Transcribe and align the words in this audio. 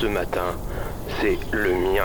Ce 0.00 0.06
matin, 0.06 0.54
c'est 1.20 1.38
le 1.50 1.72
mien. 1.72 2.04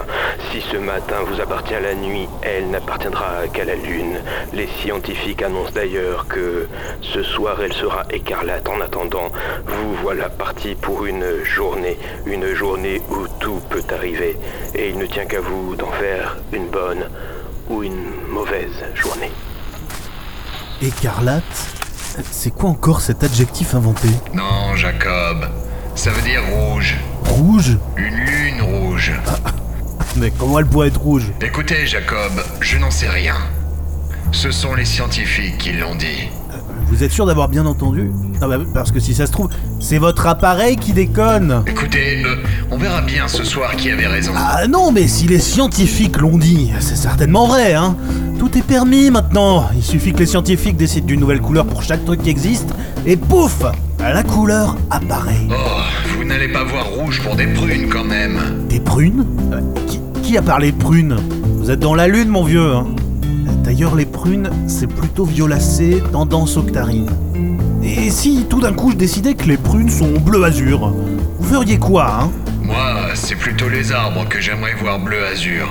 Si 0.49 0.61
ce 0.61 0.77
matin 0.77 1.17
vous 1.27 1.39
appartient 1.39 1.75
à 1.75 1.79
la 1.79 1.93
nuit, 1.93 2.27
elle 2.41 2.71
n'appartiendra 2.71 3.47
qu'à 3.53 3.65
la 3.65 3.75
lune. 3.75 4.17
Les 4.51 4.67
scientifiques 4.81 5.43
annoncent 5.43 5.73
d'ailleurs 5.73 6.25
que 6.27 6.67
ce 7.01 7.21
soir 7.21 7.57
elle 7.61 7.73
sera 7.73 8.05
écarlate. 8.09 8.67
En 8.67 8.81
attendant, 8.81 9.31
vous 9.67 9.93
voilà 10.01 10.29
parti 10.29 10.73
pour 10.73 11.05
une 11.05 11.43
journée. 11.43 11.99
Une 12.25 12.55
journée 12.55 12.99
où 13.11 13.27
tout 13.39 13.61
peut 13.69 13.83
arriver. 13.93 14.39
Et 14.73 14.89
il 14.89 14.97
ne 14.97 15.05
tient 15.05 15.25
qu'à 15.25 15.41
vous 15.41 15.75
d'en 15.75 15.91
faire 15.91 16.37
une 16.51 16.69
bonne 16.69 17.05
ou 17.69 17.83
une 17.83 18.05
mauvaise 18.27 18.83
journée. 18.95 19.31
Écarlate? 20.81 21.43
C'est 22.31 22.51
quoi 22.51 22.71
encore 22.71 23.01
cet 23.01 23.23
adjectif 23.23 23.75
inventé? 23.75 24.07
Non, 24.33 24.75
Jacob. 24.75 25.47
Ça 25.95 26.09
veut 26.11 26.21
dire 26.23 26.41
rouge. 26.51 26.95
Rouge 27.25 27.77
Une 27.97 28.15
lune 28.15 28.61
rouge. 28.61 29.11
Mais 30.17 30.31
comment 30.37 30.59
elle 30.59 30.65
pourrait 30.65 30.87
être 30.87 30.99
rouge? 30.99 31.31
Écoutez, 31.41 31.85
Jacob, 31.85 32.31
je 32.59 32.77
n'en 32.77 32.91
sais 32.91 33.09
rien. 33.09 33.35
Ce 34.31 34.51
sont 34.51 34.73
les 34.73 34.85
scientifiques 34.85 35.57
qui 35.59 35.73
l'ont 35.73 35.95
dit. 35.95 36.29
Vous 36.87 37.03
êtes 37.03 37.11
sûr 37.11 37.25
d'avoir 37.25 37.47
bien 37.47 37.65
entendu? 37.65 38.11
Non, 38.41 38.47
bah, 38.47 38.57
parce 38.73 38.91
que 38.91 38.99
si 38.99 39.13
ça 39.13 39.27
se 39.27 39.31
trouve, 39.31 39.49
c'est 39.79 39.99
votre 39.99 40.27
appareil 40.27 40.77
qui 40.77 40.93
déconne 40.93 41.63
Écoutez, 41.67 42.23
euh, 42.25 42.35
on 42.71 42.77
verra 42.77 43.01
bien 43.01 43.27
ce 43.27 43.43
soir 43.43 43.75
qui 43.75 43.89
avait 43.89 44.07
raison. 44.07 44.31
Ah 44.35 44.67
non, 44.67 44.91
mais 44.91 45.07
si 45.07 45.27
les 45.27 45.39
scientifiques 45.39 46.17
l'ont 46.17 46.37
dit, 46.37 46.71
c'est 46.79 46.95
certainement 46.95 47.47
vrai, 47.47 47.73
hein 47.75 47.95
Tout 48.39 48.57
est 48.57 48.63
permis 48.63 49.11
maintenant 49.11 49.69
Il 49.75 49.83
suffit 49.83 50.13
que 50.13 50.19
les 50.19 50.25
scientifiques 50.25 50.77
décident 50.77 51.07
d'une 51.07 51.19
nouvelle 51.19 51.41
couleur 51.41 51.65
pour 51.65 51.83
chaque 51.83 52.03
truc 52.03 52.21
qui 52.23 52.29
existe, 52.29 52.69
et 53.05 53.15
pouf 53.15 53.63
La 54.03 54.21
couleur 54.23 54.75
apparaît. 54.91 55.47
Oh, 55.49 55.53
vous 56.17 56.23
n'allez 56.23 56.47
pas 56.49 56.63
voir 56.63 56.85
rouge 56.87 57.21
pour 57.23 57.35
des 57.35 57.47
prunes 57.47 57.89
quand 57.89 58.03
même. 58.03 58.65
Des 58.69 58.79
prunes 58.79 59.25
Euh, 59.51 59.61
qui, 59.87 59.99
qui 60.21 60.37
a 60.37 60.41
parlé 60.41 60.71
de 60.71 60.77
prunes 60.77 61.15
Vous 61.57 61.71
êtes 61.71 61.79
dans 61.79 61.95
la 61.95 62.07
lune, 62.07 62.29
mon 62.29 62.43
vieux, 62.43 62.73
hein 62.73 62.85
D'ailleurs, 63.63 63.95
les 63.95 64.05
prunes, 64.05 64.49
c'est 64.67 64.87
plutôt 64.87 65.23
violacé, 65.25 66.03
tendance 66.11 66.57
octarine. 66.57 67.09
Et 67.81 68.09
si 68.09 68.45
tout 68.49 68.59
d'un 68.59 68.73
coup 68.73 68.91
je 68.91 68.97
décidais 68.97 69.33
que 69.35 69.45
les 69.45 69.57
prunes 69.57 69.89
sont 69.89 70.11
bleu 70.19 70.43
azur 70.43 70.93
Vous 71.39 71.47
feriez 71.53 71.77
quoi, 71.79 72.23
hein 72.23 72.31
Moi, 72.61 72.75
c'est 73.15 73.35
plutôt 73.35 73.69
les 73.69 73.91
arbres 73.91 74.27
que 74.29 74.39
j'aimerais 74.39 74.73
voir 74.75 74.99
bleu 74.99 75.25
azur. 75.25 75.65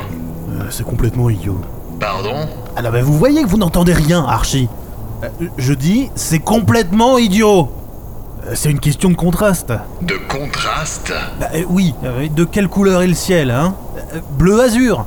Euh, 0.59 0.65
C'est 0.71 0.85
complètement 0.85 1.31
idiot. 1.31 1.61
Pardon 2.01 2.49
Ah 2.77 2.83
non, 2.83 2.91
mais 2.93 3.03
vous 3.03 3.17
voyez 3.17 3.43
que 3.43 3.49
vous 3.49 3.59
n'entendez 3.59 3.93
rien, 3.95 4.25
Archie. 4.25 4.69
Euh, 5.23 5.29
je 5.59 5.75
dis, 5.75 6.11
c'est 6.17 6.41
complètement 6.41 7.19
idiot. 7.19 7.71
C'est 8.55 8.71
une 8.71 8.81
question 8.81 9.09
de 9.11 9.15
contraste. 9.15 9.73
De 10.03 10.15
contraste 10.29 11.13
Bah 11.41 11.47
euh, 11.55 11.63
oui, 11.69 11.95
euh, 12.05 12.29
de 12.29 12.45
quelle 12.45 12.69
couleur 12.69 13.03
est 13.03 13.07
le 13.07 13.15
ciel, 13.15 13.51
hein 13.51 13.75
Euh, 14.15 14.19
Bleu 14.37 14.61
azur. 14.61 15.07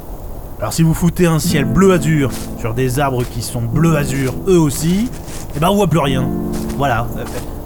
Alors 0.59 0.72
si 0.72 0.83
vous 0.83 0.94
foutez 0.94 1.25
un 1.25 1.38
ciel 1.39 1.66
bleu 1.66 1.91
azur 1.91 2.31
sur 2.59 2.73
des 2.73 2.97
arbres 3.00 3.23
qui 3.25 3.41
sont 3.41 3.61
bleu 3.61 3.97
azur 3.97 4.33
eux 4.47 4.58
aussi, 4.58 5.09
eh 5.56 5.59
ben 5.59 5.67
on 5.69 5.75
voit 5.75 5.88
plus 5.88 6.00
rien. 6.00 6.25
Voilà. 6.78 7.08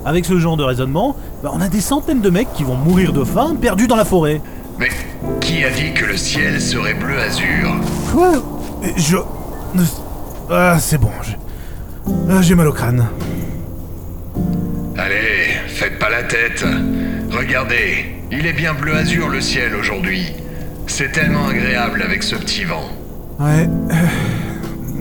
Avec 0.06 0.26
ce 0.26 0.40
genre 0.40 0.58
de 0.58 0.64
raisonnement, 0.64 1.16
bah, 1.44 1.52
on 1.54 1.62
a 1.62 1.68
des 1.68 1.82
centaines 1.82 2.22
de 2.22 2.32
mecs 2.32 2.52
qui 2.54 2.64
vont 2.64 2.76
mourir 2.76 3.14
de 3.14 3.24
faim 3.24 3.56
perdus 3.62 3.86
dans 3.88 3.96
la 3.96 4.06
forêt. 4.06 4.42
Mais 4.80 4.90
qui 5.40 5.64
a 5.64 5.70
dit 5.70 5.94
que 5.94 6.06
le 6.06 6.18
ciel 6.18 6.60
serait 6.60 6.96
bleu 6.96 7.20
azur 7.20 7.76
Quoi 8.12 8.32
Je... 8.98 9.18
Ah 10.50 10.78
c'est 10.80 10.98
bon, 10.98 11.12
j'ai... 11.22 11.38
Ah, 12.28 12.42
j'ai 12.42 12.56
mal 12.56 12.68
au 12.68 12.74
crâne. 12.74 13.06
Allez, 15.02 15.54
faites 15.68 15.98
pas 15.98 16.10
la 16.10 16.24
tête. 16.24 16.66
Regardez, 17.32 18.06
il 18.34 18.46
est 18.46 18.52
bien 18.52 18.74
bleu 18.74 18.96
azur 18.98 19.30
le 19.30 19.40
ciel 19.40 19.74
aujourd'hui. 19.74 20.34
C'est 20.88 21.14
tellement 21.14 21.48
agréable 21.48 22.02
avec 22.02 22.22
ce 22.22 22.36
petit 22.36 22.66
vent. 22.66 22.84
Ouais. 23.40 23.70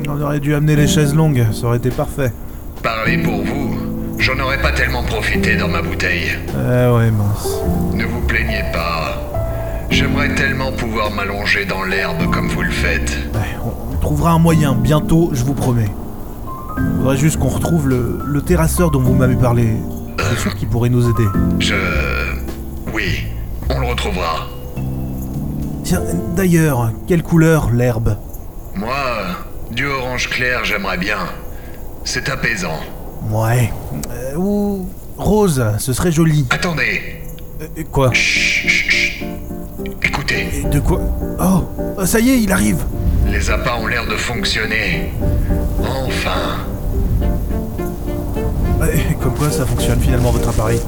On 0.08 0.20
aurait 0.20 0.38
dû 0.38 0.54
amener 0.54 0.76
les 0.76 0.86
chaises 0.86 1.16
longues, 1.16 1.44
ça 1.52 1.66
aurait 1.66 1.78
été 1.78 1.90
parfait. 1.90 2.30
Parlez 2.80 3.18
pour 3.18 3.42
vous, 3.44 3.76
j'en 4.20 4.38
aurais 4.38 4.62
pas 4.62 4.70
tellement 4.70 5.02
profité 5.02 5.56
dans 5.56 5.66
ma 5.66 5.82
bouteille. 5.82 6.30
Ah 6.54 6.94
ouais, 6.94 7.10
mince. 7.10 7.48
Ne 7.92 8.04
vous 8.04 8.20
plaignez 8.20 8.62
pas. 8.72 9.20
J'aimerais 9.90 10.32
tellement 10.36 10.70
pouvoir 10.70 11.10
m'allonger 11.10 11.64
dans 11.64 11.82
l'herbe 11.82 12.30
comme 12.32 12.46
vous 12.46 12.62
le 12.62 12.70
faites. 12.70 13.18
Ouais, 13.34 13.40
on, 13.64 13.94
on 13.94 13.96
trouvera 13.98 14.30
un 14.30 14.38
moyen, 14.38 14.74
bientôt, 14.74 15.30
je 15.32 15.42
vous 15.42 15.54
promets. 15.54 15.90
Faudrait 16.98 17.16
juste 17.16 17.38
qu'on 17.38 17.48
retrouve 17.48 17.88
le, 17.88 18.20
le 18.24 18.42
terrasseur 18.42 18.90
dont 18.90 19.00
vous 19.00 19.14
m'avez 19.14 19.36
parlé. 19.36 19.76
C'est 20.18 20.38
sûr 20.38 20.54
qu'il 20.54 20.68
pourrait 20.68 20.88
nous 20.88 21.08
aider. 21.08 21.26
Je... 21.58 21.74
Oui, 22.92 23.24
on 23.70 23.78
le 23.80 23.86
retrouvera. 23.86 24.48
Tiens, 25.84 26.02
d'ailleurs, 26.36 26.92
quelle 27.06 27.22
couleur 27.22 27.70
l'herbe? 27.70 28.16
Moi, 28.74 28.94
du 29.70 29.86
orange 29.86 30.28
clair, 30.28 30.64
j'aimerais 30.64 30.98
bien. 30.98 31.18
C'est 32.04 32.28
apaisant. 32.28 32.80
Ouais. 33.30 33.72
Euh, 34.10 34.36
ou 34.36 34.88
rose, 35.16 35.64
ce 35.78 35.92
serait 35.92 36.12
joli. 36.12 36.46
Attendez. 36.50 37.22
Euh, 37.60 37.82
quoi? 37.90 38.12
Chut, 38.12 38.68
chut, 38.68 38.90
chut. 38.90 39.24
Écoutez, 40.02 40.64
De 40.70 40.80
quoi? 40.80 41.00
Oh, 41.40 42.04
ça 42.04 42.20
y 42.20 42.30
est, 42.30 42.42
il 42.42 42.52
arrive 42.52 42.84
les 43.30 43.50
appâts 43.50 43.76
ont 43.80 43.86
l'air 43.86 44.06
de 44.06 44.16
fonctionner. 44.16 45.10
Enfin. 45.88 46.64
Ouais, 48.80 49.16
Comme 49.20 49.34
quoi 49.34 49.50
ça 49.50 49.66
fonctionne 49.66 50.00
finalement 50.00 50.30
votre 50.30 50.48
appareil. 50.48 50.80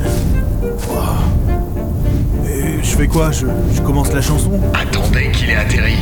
Wow. 0.89 2.49
Et 2.49 2.83
je 2.83 2.97
fais 2.97 3.07
quoi? 3.07 3.31
Je, 3.31 3.47
je 3.75 3.81
commence 3.81 4.13
la 4.13 4.21
chanson? 4.23 4.51
Attendez 4.75 5.31
qu'il 5.33 5.51
ait 5.51 5.57
atterri. 5.57 5.97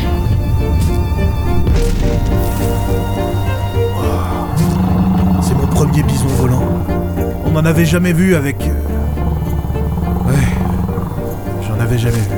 C'est 5.43 5.55
mon 5.55 5.67
premier 5.67 6.03
bison 6.03 6.27
volant. 6.29 6.63
On 7.47 7.51
n'en 7.51 7.65
avait 7.65 7.87
jamais 7.87 8.13
vu 8.13 8.35
avec... 8.35 8.57
euh, 8.63 10.29
Ouais. 10.29 10.35
J'en 11.67 11.81
avais 11.81 11.99
jamais 11.99 12.17
vu. 12.19 12.37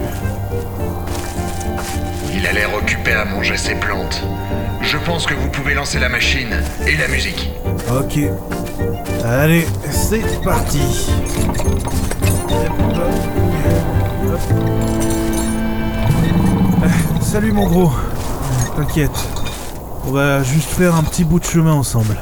Il 2.36 2.46
a 2.46 2.52
l'air 2.52 2.70
occupé 2.74 3.12
à 3.12 3.24
manger 3.24 3.56
ses 3.56 3.74
plantes. 3.74 4.22
Je 4.90 4.96
pense 4.96 5.24
que 5.24 5.34
vous 5.34 5.48
pouvez 5.50 5.74
lancer 5.74 6.00
la 6.00 6.08
machine 6.08 6.52
et 6.84 6.96
la 6.96 7.06
musique. 7.06 7.48
Ok. 7.88 8.18
Allez, 9.24 9.64
c'est 9.88 10.42
parti. 10.42 10.80
Euh, 16.82 16.88
Salut 17.22 17.52
mon 17.52 17.68
gros. 17.68 17.92
T'inquiète. 18.74 19.10
On 20.08 20.10
va 20.10 20.42
juste 20.42 20.70
faire 20.70 20.96
un 20.96 21.04
petit 21.04 21.22
bout 21.22 21.38
de 21.38 21.44
chemin 21.44 21.72
ensemble. 21.72 22.16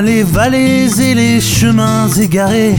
Les 0.00 0.22
vallées 0.22 0.88
et 1.00 1.14
les 1.14 1.40
chemins 1.40 2.08
égarés. 2.08 2.76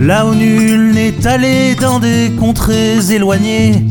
Là 0.00 0.26
où 0.26 0.34
nul 0.34 0.92
n'est 0.94 1.26
allé 1.26 1.74
dans 1.74 1.98
des 1.98 2.30
contrées 2.38 2.98
éloignées. 3.10 3.84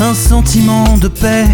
Un 0.00 0.14
sentiment 0.14 0.98
de 0.98 1.08
paix. 1.08 1.46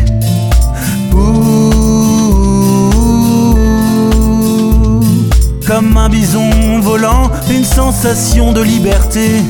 Comme 5.67 5.97
un 5.97 6.09
bison 6.09 6.81
volant, 6.81 7.31
une 7.51 7.65
sensation 7.65 8.53
de 8.53 8.63
liberté. 8.63 9.43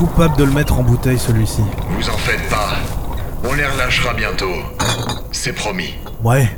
Coupable 0.00 0.34
de 0.38 0.44
le 0.44 0.52
mettre 0.52 0.78
en 0.78 0.82
bouteille 0.82 1.18
celui-ci. 1.18 1.60
Vous 1.90 2.08
en 2.08 2.16
faites 2.16 2.48
pas. 2.48 2.70
On 3.46 3.52
les 3.52 3.66
relâchera 3.66 4.14
bientôt. 4.14 4.54
C'est 5.30 5.52
promis. 5.52 5.94
Ouais. 6.24 6.48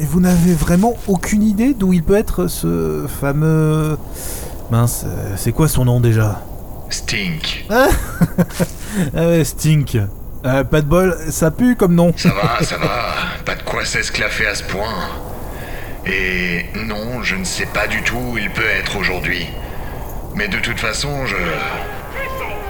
Et 0.00 0.06
vous 0.06 0.20
n'avez 0.20 0.54
vraiment 0.54 0.94
aucune 1.06 1.42
idée 1.42 1.74
d'où 1.74 1.92
il 1.92 2.02
peut 2.02 2.16
être 2.16 2.46
ce 2.46 3.04
fameux... 3.20 3.98
Mince, 4.70 5.04
euh, 5.06 5.34
c'est 5.36 5.52
quoi 5.52 5.68
son 5.68 5.84
nom 5.84 6.00
déjà? 6.00 6.40
Stink. 6.88 7.66
Ah 9.14 9.26
ouais, 9.26 9.44
Stink. 9.44 9.98
Euh, 10.46 10.64
pas 10.64 10.80
de 10.80 10.86
bol, 10.86 11.14
ça 11.28 11.50
pue 11.50 11.76
comme 11.76 11.94
nom. 11.94 12.14
Ça 12.16 12.30
va, 12.30 12.64
ça 12.64 12.78
va. 12.78 13.12
Pas 13.44 13.56
de 13.56 13.62
quoi 13.64 13.84
s'esclaffer 13.84 14.46
à 14.46 14.54
ce 14.54 14.62
point. 14.62 14.94
Et 16.06 16.64
non, 16.86 17.22
je 17.22 17.34
ne 17.34 17.44
sais 17.44 17.66
pas 17.66 17.86
du 17.86 18.00
tout 18.00 18.16
où 18.32 18.38
il 18.38 18.48
peut 18.48 18.62
être 18.80 18.96
aujourd'hui. 18.96 19.46
Mais 20.34 20.48
de 20.48 20.56
toute 20.56 20.80
façon, 20.80 21.26
je... 21.26 21.36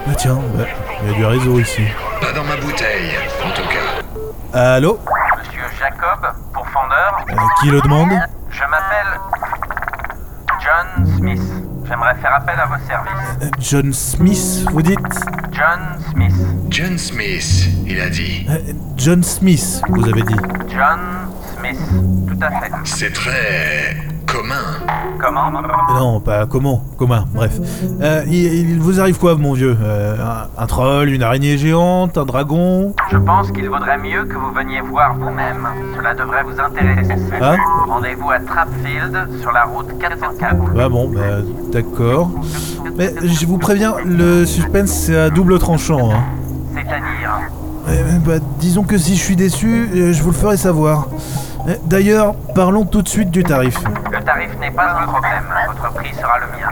Ah 0.09 0.15
tiens, 0.15 0.35
ouais, 0.55 0.67
il 1.03 1.09
y 1.09 1.13
a 1.13 1.17
du 1.17 1.25
réseau 1.25 1.59
ici. 1.59 1.83
Pas 2.21 2.31
dans 2.33 2.43
ma 2.43 2.55
bouteille, 2.57 3.11
en 3.45 3.51
tout 3.51 3.67
cas. 3.67 4.57
Allô 4.75 4.99
Monsieur 5.37 5.61
Jacob, 5.77 6.33
pourfendeur 6.53 7.25
Euh, 7.29 7.35
Qui 7.61 7.69
le 7.69 7.81
demande 7.81 8.11
Je 8.49 8.61
m'appelle 8.63 9.19
John 10.63 11.05
Smith. 11.17 11.41
J'aimerais 11.87 12.15
faire 12.15 12.33
appel 12.35 12.59
à 12.59 12.65
vos 12.65 12.85
services. 12.87 13.37
Euh, 13.43 13.49
John 13.59 13.93
Smith, 13.93 14.65
vous 14.71 14.81
dites 14.81 15.25
John 15.51 15.79
Smith. 16.11 16.33
John 16.69 16.97
Smith, 16.97 17.67
il 17.85 18.01
a 18.01 18.09
dit. 18.09 18.45
Euh, 18.49 18.57
John 18.97 19.23
Smith, 19.23 19.81
vous 19.89 20.03
avez 20.07 20.21
dit. 20.23 20.35
John 20.69 20.99
Smith. 21.57 21.79
Tout 22.27 22.39
à 22.45 22.49
fait. 22.59 22.71
C'est 22.83 23.13
très 23.13 23.97
commun. 24.27 24.55
Comment 25.19 25.51
Non, 25.99 26.19
pas 26.19 26.45
comment, 26.45 26.83
commun, 26.97 27.25
bref. 27.33 27.59
Euh, 28.01 28.23
il, 28.27 28.69
il 28.71 28.79
vous 28.79 28.99
arrive 28.99 29.17
quoi, 29.17 29.35
mon 29.35 29.53
vieux 29.53 29.75
Euh, 29.81 30.15
un, 30.21 30.61
un 30.61 30.67
troll, 30.67 31.09
une 31.09 31.23
araignée 31.23 31.57
géante, 31.57 32.17
un 32.17 32.25
dragon 32.25 32.93
Je 33.11 33.17
pense 33.17 33.51
qu'il 33.51 33.67
vaudrait 33.69 33.97
mieux 33.97 34.25
que 34.25 34.35
vous 34.35 34.51
veniez 34.51 34.81
voir 34.81 35.15
vous-même. 35.15 35.67
Cela 35.95 36.13
devrait 36.13 36.43
vous 36.43 36.59
intéresser. 36.59 37.15
Ah 37.41 37.55
Rendez-vous 37.87 38.29
à 38.29 38.39
Trapfield 38.39 39.41
sur 39.41 39.51
la 39.51 39.63
route 39.63 39.87
404. 39.99 40.55
Ah 40.79 40.89
bon, 40.89 41.09
bah 41.09 41.21
d'accord. 41.71 42.29
Mais 42.97 43.13
je 43.23 43.45
vous 43.47 43.57
préviens, 43.57 43.95
le 44.05 44.45
suspense 44.45 44.91
c'est 44.91 45.17
à 45.17 45.29
double 45.29 45.57
tranchant. 45.59 46.11
Hein. 46.11 46.23
C'est-à-dire 46.75 47.39
Eh, 47.89 48.19
bah, 48.19 48.33
disons 48.59 48.83
que 48.83 48.97
si 48.97 49.15
je 49.15 49.21
suis 49.23 49.35
déçu, 49.35 49.89
euh, 49.95 50.13
je 50.13 50.21
vous 50.21 50.29
le 50.31 50.35
ferai 50.35 50.57
savoir. 50.57 51.07
Eh, 51.67 51.71
D'ailleurs, 51.85 52.33
parlons 52.55 52.85
tout 52.85 53.01
de 53.01 53.09
suite 53.09 53.29
du 53.29 53.43
tarif. 53.43 53.77
Le 54.11 54.23
tarif 54.23 54.49
n'est 54.59 54.71
pas 54.71 55.01
un 55.01 55.07
problème. 55.07 55.43
Votre 55.67 55.93
prix 55.93 56.13
sera 56.13 56.39
le 56.39 56.45
mien. 56.57 56.69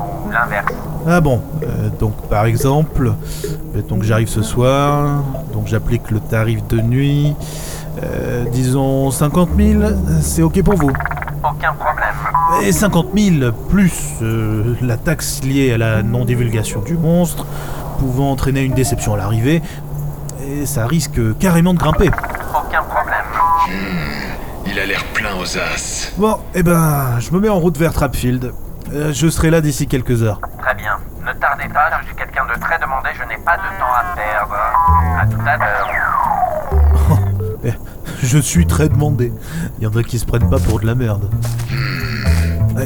Ou 0.00 0.30
l'inverse. 0.30 0.72
Ah 1.06 1.20
bon, 1.20 1.40
euh, 1.62 1.88
donc 2.00 2.14
par 2.28 2.46
exemple, 2.46 3.12
euh, 3.76 3.82
donc 3.82 4.02
j'arrive 4.04 4.28
ce 4.28 4.42
soir, 4.42 5.22
donc 5.52 5.66
j'applique 5.66 6.10
le 6.10 6.18
tarif 6.18 6.66
de 6.68 6.80
nuit, 6.80 7.36
euh, 8.02 8.44
disons 8.50 9.10
50 9.10 9.50
000, 9.54 9.82
c'est 10.22 10.42
ok 10.42 10.62
pour 10.62 10.76
vous 10.76 10.90
Aucun 11.42 11.74
problème. 11.74 12.14
Et 12.62 12.72
50 12.72 13.08
000 13.14 13.52
plus 13.68 14.14
euh, 14.22 14.74
la 14.80 14.96
taxe 14.96 15.42
liée 15.44 15.74
à 15.74 15.78
la 15.78 16.02
non-divulgation 16.02 16.80
du 16.80 16.96
monstre, 16.96 17.44
pouvant 17.98 18.30
entraîner 18.30 18.62
une 18.62 18.72
déception 18.72 19.12
à 19.12 19.18
l'arrivée, 19.18 19.60
et 20.48 20.64
ça 20.64 20.86
risque 20.86 21.20
carrément 21.38 21.74
de 21.74 21.78
grimper. 21.78 22.08
Aucun 22.54 22.82
problème. 22.82 23.24
Il 24.66 24.78
a 24.78 24.86
l'air 24.86 25.04
plein 25.14 25.34
aux 25.36 25.58
as. 25.58 26.12
Bon, 26.16 26.38
eh 26.54 26.62
ben, 26.62 27.18
je 27.20 27.30
me 27.32 27.40
mets 27.40 27.48
en 27.48 27.58
route 27.58 27.76
vers 27.78 27.92
Trapfield. 27.92 28.52
Euh, 28.92 29.12
je 29.12 29.28
serai 29.28 29.50
là 29.50 29.60
d'ici 29.60 29.86
quelques 29.86 30.22
heures. 30.22 30.40
Très 30.62 30.74
bien. 30.74 30.96
Ne 31.20 31.32
tardez 31.38 31.68
pas, 31.72 31.90
je 32.00 32.06
suis 32.06 32.14
quelqu'un 32.16 32.44
de 32.54 32.60
très 32.60 32.78
demandé, 32.78 33.08
je 33.14 33.22
n'ai 33.28 33.42
pas 33.42 33.56
de 33.56 33.62
temps 33.78 33.94
à 33.94 34.14
perdre. 34.14 34.56
À 35.20 35.26
tout 35.26 35.40
à 35.46 35.56
l'heure. 35.56 35.88
Eh, 37.66 37.72
Je 38.22 38.36
suis 38.38 38.66
très 38.66 38.90
demandé. 38.90 39.32
Il 39.78 39.84
y 39.84 39.86
en 39.86 39.96
a 39.96 40.02
qui 40.02 40.18
se 40.18 40.26
prennent 40.26 40.50
pas 40.50 40.58
pour 40.58 40.80
de 40.80 40.86
la 40.86 40.94
merde. 40.94 41.30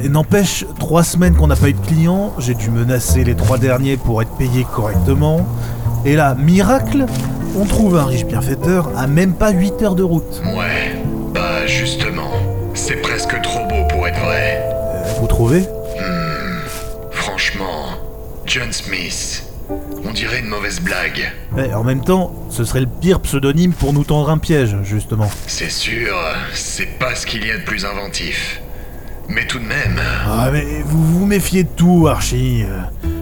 Et 0.04 0.08
N'empêche, 0.08 0.64
trois 0.78 1.02
semaines 1.02 1.34
qu'on 1.34 1.48
n'a 1.48 1.56
pas 1.56 1.68
eu 1.68 1.72
de 1.72 1.84
clients, 1.84 2.32
j'ai 2.38 2.54
dû 2.54 2.70
menacer 2.70 3.24
les 3.24 3.34
trois 3.34 3.58
derniers 3.58 3.96
pour 3.96 4.22
être 4.22 4.30
payé 4.36 4.64
correctement. 4.72 5.44
Et 6.04 6.14
là, 6.14 6.36
miracle, 6.36 7.06
on 7.56 7.64
trouve 7.64 7.96
un 7.98 8.04
riche 8.04 8.24
bienfaiteur 8.24 8.90
à 8.96 9.08
même 9.08 9.32
pas 9.34 9.50
8 9.50 9.82
heures 9.82 9.94
de 9.96 10.04
route. 10.04 10.40
Ouais, 10.56 10.87
Euh, 15.38 15.40
trouvez 15.40 15.64
Franchement, 17.12 17.86
John 18.46 18.72
Smith. 18.72 19.44
On 20.04 20.12
dirait 20.12 20.40
une 20.40 20.46
mauvaise 20.48 20.80
blague. 20.80 21.30
Eh, 21.56 21.74
En 21.74 21.84
même 21.84 22.02
temps, 22.02 22.32
ce 22.50 22.64
serait 22.64 22.80
le 22.80 22.86
pire 22.86 23.20
pseudonyme 23.20 23.72
pour 23.72 23.92
nous 23.92 24.04
tendre 24.04 24.30
un 24.30 24.38
piège, 24.38 24.76
justement. 24.82 25.30
C'est 25.46 25.70
sûr, 25.70 26.16
c'est 26.54 26.98
pas 26.98 27.14
ce 27.14 27.26
qu'il 27.26 27.46
y 27.46 27.50
a 27.50 27.58
de 27.58 27.62
plus 27.64 27.84
inventif. 27.84 28.60
Mais 29.28 29.46
tout 29.46 29.58
de 29.58 29.64
même, 29.64 30.00
Ah 30.26 30.48
mais 30.50 30.64
vous 30.86 31.04
vous 31.18 31.26
méfiez 31.26 31.64
de 31.64 31.68
tout, 31.68 32.08
Archie. 32.08 32.64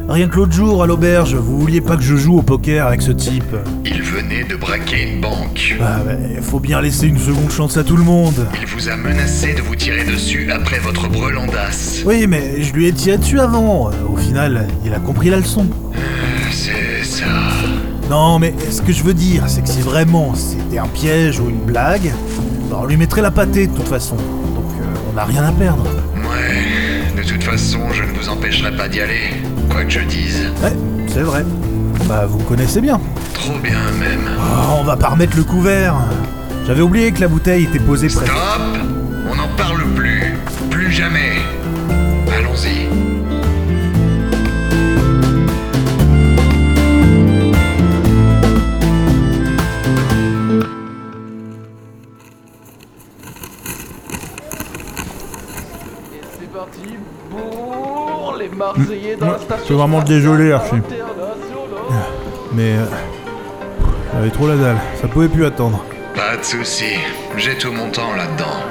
Euh, 0.09 0.13
Rien 0.13 0.29
que 0.29 0.37
l'autre 0.37 0.53
jour, 0.53 0.83
à 0.83 0.87
l'auberge, 0.87 1.35
vous 1.35 1.59
vouliez 1.61 1.81
pas 1.81 1.97
que 1.97 2.03
je 2.03 2.17
joue 2.17 2.39
au 2.39 2.43
poker 2.43 2.87
avec 2.87 3.03
ce 3.03 3.11
type. 3.13 3.57
il 3.85 4.03
venait 4.03 4.45
de 4.45 4.57
braquer 4.57 5.11
une 5.13 5.21
banque. 5.21 5.77
Ah 5.81 5.99
mais 6.07 6.41
faut 6.41 6.61
bien 6.61 6.81
laisser 6.81 7.07
une 7.09 7.19
seconde 7.19 7.51
chance 7.51 7.77
à 7.77 7.85
tout 7.85 7.97
le 7.97 8.05
monde. 8.05 8.47
Il 8.61 8.67
vous 8.69 8.89
a 8.89 8.97
menacé 8.97 9.55
de 9.55 9.63
vous 9.63 9.75
tirer 9.75 10.05
dessus 10.05 10.51
après 10.53 10.79
votre 10.79 11.09
brelandasse. 11.09 12.03
Oui, 12.07 12.27
mais 12.27 12.63
je 12.63 12.73
lui 12.73 12.87
ai 12.87 12.93
tiré 12.93 13.19
dessus 13.19 13.41
avant. 13.41 13.89
Euh, 13.89 13.93
Au 14.09 14.17
final, 14.17 14.69
il 14.85 14.95
a 14.95 14.99
compris 15.01 15.31
la 15.31 15.39
leçon. 15.39 15.67
C'est 16.51 17.05
ça. 17.05 17.25
Non, 18.09 18.39
mais 18.39 18.55
ce 18.71 18.83
que 18.83 18.93
je 18.93 19.03
veux 19.03 19.15
dire, 19.15 19.43
c'est 19.49 19.63
que 19.63 19.69
si 19.69 19.81
vraiment 19.81 20.35
c'était 20.37 20.79
un 20.79 20.87
piège 20.87 21.41
ou 21.41 21.49
une 21.51 21.59
blague, 21.65 22.13
bah, 22.71 22.79
on 22.83 22.87
lui 22.87 22.97
mettrait 22.97 23.23
la 23.23 23.33
pâtée 23.33 23.67
de 23.67 23.75
toute 23.75 23.89
façon. 23.89 24.15
Donc 24.15 24.71
euh, 24.81 24.85
on 25.11 25.15
n'a 25.15 25.25
rien 25.25 25.43
à 25.43 25.51
perdre. 25.53 25.83
Ouais, 26.15 27.21
de 27.21 27.29
toute 27.29 27.43
façon, 27.43 27.81
je 27.93 28.05
ne 28.05 28.13
vous 28.17 28.29
empêcherai 28.29 28.77
pas 28.77 28.89
d'y 28.89 29.01
aller, 29.01 29.31
quoi 29.77 29.85
que 29.85 29.91
je 29.91 30.01
dise. 30.01 30.51
Ouais, 30.63 30.73
c'est 31.07 31.21
vrai. 31.21 31.45
Bah 32.09 32.25
vous 32.27 32.39
connaissez 32.39 32.81
bien. 32.81 32.99
Trop 33.35 33.59
bien 33.59 33.79
même. 34.01 34.27
Oh, 34.39 34.77
on 34.81 34.85
va 34.85 34.97
pas 34.97 35.09
remettre 35.09 35.37
le 35.37 35.45
couvert. 35.45 35.97
J'avais 36.67 36.81
oublié 36.81 37.13
que 37.13 37.21
la 37.21 37.29
bouteille 37.29 37.65
était 37.65 37.79
posée 37.79 38.09
près. 38.09 38.25
Stop 38.25 38.39
On 39.31 39.35
n'en 39.35 39.49
parle 39.59 39.85
plus. 39.95 40.35
Plus 40.71 40.91
jamais. 40.91 41.35
Allons-y. 42.35 42.86
C'est 59.67 59.73
vraiment 59.75 60.03
désolé, 60.03 60.53
Archie. 60.53 60.83
Mais 62.53 62.73
euh, 62.73 62.85
j'avais 64.15 64.31
trop 64.31 64.47
la 64.49 64.57
dalle. 64.57 64.79
Ça 65.01 65.09
pouvait 65.09 65.29
plus 65.29 65.45
attendre. 65.45 65.85
Pas 66.15 66.37
de 66.37 66.45
souci. 66.45 66.95
J'ai 67.37 67.59
tout 67.59 67.73
mon 67.73 67.91
temps 67.91 68.15
là-dedans. 68.17 68.63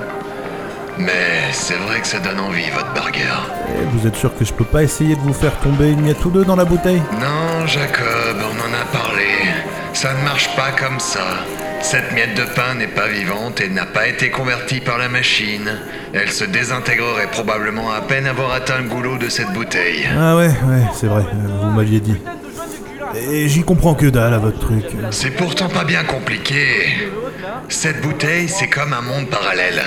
Mais 0.97 1.51
c'est 1.51 1.75
vrai 1.75 1.99
que 1.99 2.07
ça 2.07 2.19
donne 2.19 2.39
envie, 2.39 2.69
votre 2.71 2.93
burger. 2.93 3.19
Et 3.67 3.83
vous 3.91 4.07
êtes 4.07 4.15
sûr 4.15 4.33
que 4.35 4.45
je 4.45 4.53
peux 4.53 4.63
pas 4.63 4.81
essayer 4.81 5.15
de 5.15 5.21
vous 5.21 5.33
faire 5.33 5.59
tomber 5.59 5.91
une 5.91 6.01
miette 6.01 6.23
ou 6.23 6.29
deux 6.29 6.45
dans 6.45 6.55
la 6.55 6.63
bouteille? 6.63 7.01
Non, 7.19 7.67
Jacob, 7.67 8.24
Ça 9.95 10.13
ne 10.13 10.23
marche 10.25 10.53
pas 10.57 10.71
comme 10.71 10.99
ça. 10.99 11.23
Cette 11.81 12.11
miette 12.11 12.35
de 12.35 12.43
pain 12.43 12.75
n'est 12.75 12.85
pas 12.85 13.07
vivante 13.07 13.61
et 13.61 13.69
n'a 13.69 13.85
pas 13.85 14.07
été 14.07 14.29
convertie 14.29 14.81
par 14.81 14.97
la 14.97 15.07
machine. 15.07 15.71
Elle 16.13 16.29
se 16.29 16.43
désintégrerait 16.43 17.31
probablement 17.31 17.93
à 17.93 18.01
peine 18.01 18.27
avoir 18.27 18.51
atteint 18.51 18.77
le 18.79 18.89
goulot 18.89 19.17
de 19.17 19.29
cette 19.29 19.53
bouteille. 19.53 20.05
Ah 20.13 20.35
ouais, 20.35 20.49
ouais, 20.49 20.83
c'est 20.93 21.07
vrai, 21.07 21.23
euh, 21.23 21.47
vous 21.61 21.69
m'aviez 21.69 22.01
dit. 22.01 22.17
Et 23.15 23.47
j'y 23.47 23.63
comprends 23.63 23.95
que 23.95 24.07
dalle 24.07 24.33
à 24.33 24.37
votre 24.37 24.59
truc. 24.59 24.83
C'est 25.11 25.31
pourtant 25.31 25.69
pas 25.69 25.85
bien 25.85 26.03
compliqué. 26.03 27.07
Cette 27.69 28.01
bouteille, 28.01 28.49
c'est 28.49 28.67
comme 28.67 28.91
un 28.91 29.01
monde 29.01 29.29
parallèle. 29.29 29.81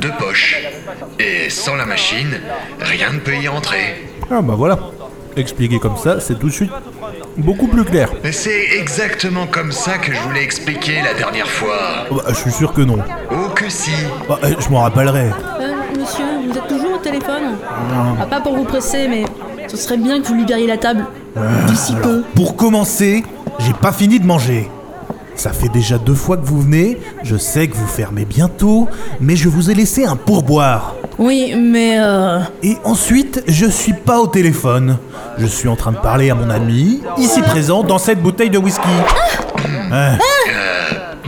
Deux 0.00 0.12
poches. 0.20 0.62
Et 1.18 1.50
sans 1.50 1.74
la 1.74 1.84
machine, 1.84 2.40
rien 2.80 3.12
ne 3.12 3.18
peut 3.18 3.34
y 3.34 3.48
entrer. 3.48 4.08
Ah 4.30 4.40
bah 4.40 4.54
voilà. 4.56 4.78
Expliqué 5.36 5.80
comme 5.80 5.96
ça, 5.96 6.20
c'est 6.20 6.38
tout 6.38 6.46
de 6.46 6.52
suite 6.52 6.70
beaucoup 7.38 7.68
plus 7.68 7.84
clair. 7.84 8.10
Mais 8.22 8.32
c'est 8.32 8.78
exactement 8.78 9.46
comme 9.46 9.72
ça 9.72 9.98
que 9.98 10.12
je 10.12 10.20
voulais 10.20 10.42
expliquer 10.42 11.00
la 11.02 11.14
dernière 11.14 11.48
fois. 11.48 12.06
Oh, 12.10 12.16
bah, 12.16 12.24
je 12.28 12.34
suis 12.34 12.52
sûr 12.52 12.72
que 12.72 12.82
non. 12.82 12.98
Oh 13.30 13.48
que 13.54 13.68
si. 13.68 13.92
Bah, 14.28 14.38
euh, 14.44 14.54
je 14.58 14.68
m'en 14.68 14.82
rappellerai. 14.82 15.30
Euh, 15.60 15.72
monsieur, 15.98 16.24
vous 16.46 16.56
êtes 16.56 16.68
toujours 16.68 16.94
au 16.94 16.98
téléphone 16.98 17.56
ah, 18.20 18.26
Pas 18.26 18.40
pour 18.40 18.56
vous 18.56 18.64
presser, 18.64 19.08
mais 19.08 19.24
ce 19.68 19.76
serait 19.76 19.96
bien 19.96 20.20
que 20.20 20.26
vous 20.26 20.34
libériez 20.34 20.66
la 20.66 20.78
table. 20.78 21.06
D'ici 21.66 21.94
peu. 22.02 22.24
Pour 22.34 22.56
commencer, 22.56 23.24
j'ai 23.60 23.72
pas 23.72 23.92
fini 23.92 24.18
de 24.18 24.26
manger. 24.26 24.68
Ça 25.38 25.52
fait 25.52 25.68
déjà 25.68 25.98
deux 25.98 26.14
fois 26.16 26.36
que 26.36 26.44
vous 26.44 26.60
venez, 26.62 26.98
je 27.22 27.36
sais 27.36 27.68
que 27.68 27.76
vous 27.76 27.86
fermez 27.86 28.24
bientôt, 28.24 28.88
mais 29.20 29.36
je 29.36 29.48
vous 29.48 29.70
ai 29.70 29.74
laissé 29.74 30.04
un 30.04 30.16
pourboire. 30.16 30.96
Oui, 31.16 31.54
mais 31.56 31.96
euh... 32.00 32.40
Et 32.64 32.76
ensuite, 32.82 33.44
je 33.46 33.66
suis 33.66 33.92
pas 33.92 34.18
au 34.18 34.26
téléphone. 34.26 34.98
Je 35.38 35.46
suis 35.46 35.68
en 35.68 35.76
train 35.76 35.92
de 35.92 35.98
parler 35.98 36.30
à 36.30 36.34
mon 36.34 36.50
ami, 36.50 37.02
ici 37.18 37.40
présent, 37.42 37.84
dans 37.84 37.98
cette 37.98 38.20
bouteille 38.20 38.50
de 38.50 38.58
whisky. 38.58 38.88
Ah, 39.92 40.16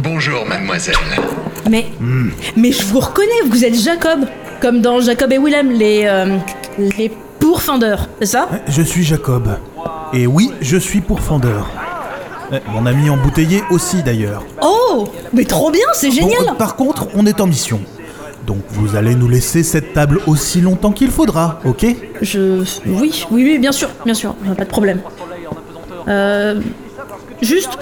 Bonjour, 0.02 0.44
mademoiselle. 0.44 0.96
Mais. 1.70 1.86
Mais 2.56 2.72
je 2.72 2.82
vous 2.86 2.98
reconnais, 3.00 3.42
vous 3.48 3.64
êtes 3.64 3.80
Jacob. 3.80 4.26
Comme 4.60 4.80
dans 4.80 5.00
Jacob 5.00 5.32
et 5.32 5.38
Willem, 5.38 5.70
les. 5.70 6.02
euh, 6.06 6.36
les 6.78 7.12
pourfendeurs, 7.38 8.08
c'est 8.18 8.26
ça? 8.26 8.48
Je 8.66 8.82
suis 8.82 9.04
Jacob. 9.04 9.56
Et 10.12 10.26
oui, 10.26 10.50
je 10.60 10.76
suis 10.76 11.00
pourfendeur. 11.00 11.68
Eh, 12.52 12.56
Mon 12.72 12.86
ami 12.86 13.10
embouteillé 13.10 13.62
aussi 13.70 14.02
d'ailleurs. 14.02 14.42
Oh 14.62 15.06
Mais 15.32 15.44
trop 15.44 15.70
bien, 15.70 15.86
c'est 15.92 16.10
génial 16.10 16.56
par 16.58 16.76
contre, 16.76 17.08
on 17.14 17.26
est 17.26 17.40
en 17.40 17.46
mission. 17.46 17.80
Donc 18.46 18.58
vous 18.70 18.96
allez 18.96 19.14
nous 19.14 19.28
laisser 19.28 19.62
cette 19.62 19.92
table 19.92 20.20
aussi 20.26 20.60
longtemps 20.60 20.92
qu'il 20.92 21.10
faudra, 21.10 21.60
ok? 21.64 21.86
Je. 22.22 22.62
Oui, 22.86 23.26
oui, 23.30 23.44
oui, 23.44 23.58
bien 23.58 23.72
sûr, 23.72 23.88
bien 24.04 24.14
sûr, 24.14 24.34
pas 24.56 24.64
de 24.64 24.70
problème. 24.70 25.00
Euh. 26.08 26.60
Juste, 27.42 27.78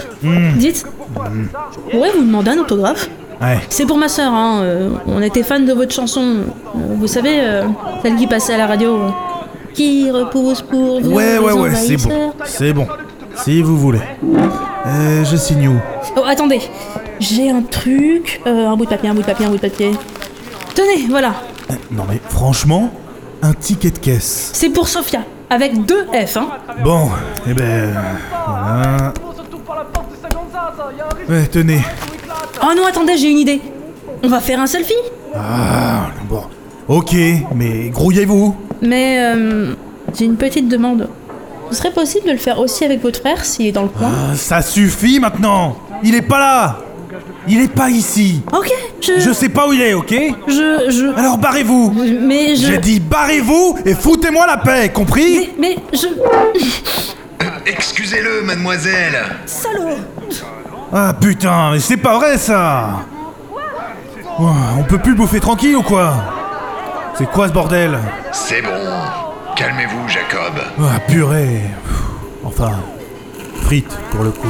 dites, 0.55 0.85
je 0.85 1.91
pourrais 1.91 2.11
vous 2.11 2.23
demander 2.23 2.51
un 2.51 2.59
autographe 2.59 3.09
Ouais. 3.41 3.57
C'est 3.69 3.85
pour 3.85 3.97
ma 3.97 4.09
sœur, 4.09 4.33
hein. 4.33 4.59
euh, 4.63 4.89
on 5.07 5.21
était 5.21 5.43
fan 5.43 5.65
de 5.65 5.71
votre 5.71 5.93
chanson. 5.95 6.21
euh, 6.21 6.79
vous 6.97 7.07
savez, 7.07 7.39
euh, 7.39 7.63
celle 8.01 8.17
qui 8.17 8.27
passait 8.27 8.53
à 8.53 8.57
la 8.57 8.67
radio. 8.67 8.99
Qui 9.73 10.11
repousse 10.11 10.61
pour 10.61 10.99
vous 11.01 11.11
Ouais, 11.11 11.37
ouais, 11.37 11.53
ouais, 11.53 11.73
c'est 11.75 11.95
bon. 11.95 12.33
C'est 12.43 12.73
bon. 12.73 12.85
Si 13.43 13.61
vous 13.61 13.77
voulez. 13.77 13.99
Euh, 14.85 15.23
je 15.25 15.35
signe 15.37 15.67
où? 15.69 15.75
Oh, 16.15 16.21
attendez, 16.25 16.61
j'ai 17.19 17.49
un 17.49 17.61
truc, 17.61 18.41
euh, 18.47 18.67
un 18.67 18.75
bout 18.75 18.85
de 18.85 18.89
papier, 18.89 19.09
un 19.09 19.13
bout 19.13 19.21
de 19.21 19.25
papier, 19.25 19.45
un 19.45 19.49
bout 19.49 19.55
de 19.57 19.61
papier. 19.61 19.91
Tenez, 20.75 21.07
voilà, 21.09 21.33
Euh, 21.69 21.73
Non 21.91 22.03
mais 22.09 22.19
franchement, 22.29 22.91
un 23.41 23.53
ticket 23.53 23.91
de 23.91 23.99
caisse. 23.99 24.51
c'est 24.53 24.69
pour 24.69 24.87
Sophia, 24.87 25.21
avec 25.49 25.85
deux 25.85 26.05
F, 26.25 26.37
hein. 26.37 26.47
Bon, 26.83 27.09
eh 27.47 27.53
ben... 27.53 27.93
Voilà. 28.47 29.13
Ouais, 31.29 31.45
tenez. 31.47 31.81
Oh 32.63 32.73
non, 32.75 32.85
attendez, 32.87 33.17
j'ai 33.17 33.29
une 33.31 33.37
idée. 33.39 33.61
On 34.23 34.27
va 34.27 34.39
faire 34.39 34.59
un 34.59 34.67
selfie? 34.67 34.93
Ah, 35.35 36.07
bon. 36.27 36.41
Ok, 36.87 37.15
mais 37.55 37.89
grouillez-vous. 37.89 38.55
Mais 38.81 39.19
euh, 39.19 39.73
j'ai 40.17 40.25
une 40.25 40.35
petite 40.37 40.67
demande. 40.67 41.07
Ce 41.71 41.75
serait 41.77 41.91
possible 41.91 42.25
de 42.27 42.31
le 42.31 42.37
faire 42.37 42.59
aussi 42.59 42.83
avec 42.85 43.01
votre 43.01 43.19
frère 43.19 43.45
s'il 43.45 43.67
est 43.67 43.71
dans 43.71 43.83
le 43.83 43.89
coin 43.89 44.09
Ah, 44.31 44.35
ça 44.35 44.61
suffit 44.61 45.19
maintenant 45.19 45.77
Il 46.03 46.15
est 46.15 46.21
pas 46.21 46.39
là 46.39 46.77
Il 47.47 47.61
est 47.61 47.71
pas 47.73 47.89
ici 47.89 48.41
Ok, 48.51 48.71
je. 49.01 49.19
Je 49.19 49.31
sais 49.31 49.49
pas 49.49 49.67
où 49.67 49.73
il 49.73 49.81
est, 49.81 49.93
ok? 49.93 50.13
Je. 50.47 50.89
Je. 50.89 51.17
Alors 51.19 51.37
barrez-vous 51.37 51.93
Mais 52.21 52.55
je. 52.55 52.67
J'ai 52.67 52.77
dit 52.79 52.99
barrez-vous 52.99 53.77
et 53.85 53.93
foutez-moi 53.93 54.47
la 54.47 54.57
paix, 54.57 54.89
compris? 54.89 55.49
Mais, 55.57 55.75
mais 55.77 55.97
je. 55.97 56.07
Excusez-le, 57.65 58.41
mademoiselle. 58.43 59.17
Salaud 59.45 59.95
Ah 60.91 61.13
putain, 61.19 61.71
mais 61.73 61.79
c'est 61.79 61.97
pas 61.97 62.15
vrai 62.17 62.37
ça 62.37 63.01
On 64.39 64.83
peut 64.83 64.97
plus 64.97 65.13
bouffer 65.15 65.39
tranquille 65.39 65.75
ou 65.75 65.83
quoi? 65.83 66.13
C'est 67.15 67.29
quoi 67.29 67.47
ce 67.47 67.53
bordel? 67.53 67.97
C'est 68.31 68.61
bon. 68.61 68.69
Calmez-vous, 69.59 70.07
Jacob. 70.07 70.53
Ah 70.79 71.01
purée 71.01 71.59
Enfin, 72.45 72.79
frites 73.63 73.93
pour 74.09 74.23
le 74.23 74.31
coup. 74.31 74.47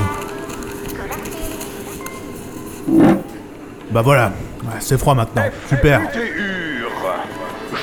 Bah 3.89 4.03
voilà, 4.03 4.31
c'est 4.79 4.99
froid 4.99 5.15
maintenant, 5.15 5.41
super. 5.67 6.01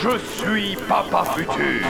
Je 0.02 0.18
suis 0.18 0.76
Papa 0.88 1.24
Futur, 1.34 1.86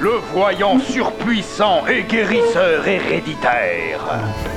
le 0.00 0.12
voyant 0.32 0.78
surpuissant 0.80 1.86
et 1.86 2.02
guérisseur 2.02 2.86
héréditaire. 2.86 4.00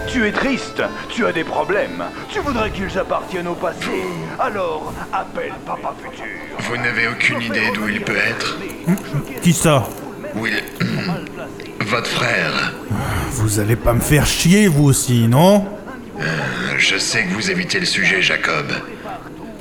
Tu 0.08 0.26
es 0.26 0.32
triste, 0.32 0.82
tu 1.10 1.26
as 1.26 1.32
des 1.32 1.44
problèmes, 1.44 2.04
tu 2.30 2.40
voudrais 2.40 2.72
qu'ils 2.72 2.98
appartiennent 2.98 3.48
au 3.48 3.56
passé, 3.56 4.04
alors 4.40 4.94
appelle 5.12 5.54
Papa 5.66 5.94
Futur. 6.02 6.26
Vous 6.60 6.78
n'avez 6.78 7.08
aucune 7.08 7.42
idée 7.42 7.72
d'où 7.74 7.90
il 7.90 8.02
peut 8.02 8.18
être 8.18 8.58
Qui 9.42 9.54
ça? 9.54 9.88
Où 10.36 10.48
il... 10.48 10.64
Votre 11.86 12.10
frère. 12.10 12.74
Vous 13.32 13.60
allez 13.60 13.76
pas 13.76 13.94
me 13.94 14.02
faire 14.02 14.26
chier 14.26 14.68
vous 14.68 14.86
aussi, 14.86 15.28
non? 15.28 15.66
Je 16.78 16.98
sais 16.98 17.24
que 17.26 17.34
vous 17.34 17.52
évitez 17.52 17.80
le 17.80 17.86
sujet, 17.86 18.22
Jacob. 18.22 18.68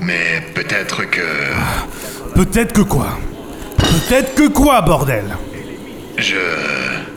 Mais 0.00 0.40
peut-être 0.54 1.04
que... 1.04 1.20
Peut-être 2.38 2.72
que 2.72 2.82
quoi? 2.82 3.18
Peut-être 3.78 4.36
que 4.36 4.46
quoi, 4.46 4.80
bordel? 4.80 5.24
Je... 6.18 6.36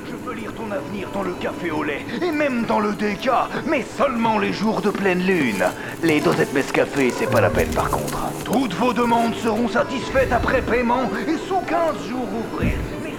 Je 0.10 0.16
peux 0.26 0.34
lire 0.34 0.52
ton 0.54 0.72
avenir 0.72 1.10
dans 1.14 1.22
le 1.22 1.34
café 1.34 1.70
au 1.70 1.84
lait, 1.84 2.04
et 2.24 2.32
même 2.32 2.66
dans 2.66 2.80
le 2.80 2.94
déca, 2.94 3.48
mais 3.68 3.86
seulement 3.96 4.40
les 4.40 4.52
jours 4.52 4.82
de 4.82 4.90
pleine 4.90 5.20
lune. 5.20 5.64
Les 6.02 6.22
dosettes 6.22 6.56
Nescafé, 6.56 7.14
c'est 7.16 7.30
pas 7.30 7.40
la 7.40 7.52
peine 7.52 7.70
par 7.70 7.92
contre. 7.92 8.18
Toutes 8.46 8.74
vos 8.74 8.94
demandes 8.94 9.36
seront 9.36 9.68
satisfaites 9.68 10.32
après 10.32 10.64
paiement, 10.64 11.04
et 11.28 11.38
sous 11.48 11.62
15 11.68 12.10
jours 12.10 12.28
ouvrés. 12.56 12.76
Mais. 13.04 13.14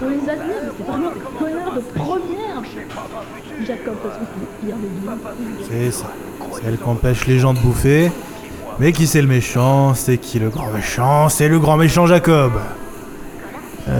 On 0.00 0.08
les 0.08 0.30
admire, 0.30 0.72
c'est 0.74 0.86
vraiment 0.86 1.10
des 1.10 1.20
connards 1.38 1.74
de 1.74 1.80
première 1.98 2.62
Jacob, 3.66 3.96
parce 4.02 4.16
que 4.16 4.24
c'est 4.24 4.40
le 4.40 4.68
pire 4.68 4.76
des 4.78 4.88
deux. 4.88 5.66
C'est 5.70 5.90
ça. 5.90 6.10
Celle 6.62 6.78
qui 6.78 6.84
empêche 6.84 7.26
les 7.26 7.38
gens 7.38 7.52
de 7.52 7.58
bouffer. 7.58 8.10
Mais 8.78 8.92
qui 8.92 9.06
c'est 9.06 9.22
le 9.22 9.28
méchant? 9.28 9.94
C'est 9.94 10.18
qui 10.18 10.38
le 10.38 10.48
grand 10.48 10.70
méchant? 10.70 11.28
C'est 11.28 11.48
le 11.48 11.58
grand 11.58 11.76
méchant 11.76 12.06
Jacob 12.06 12.52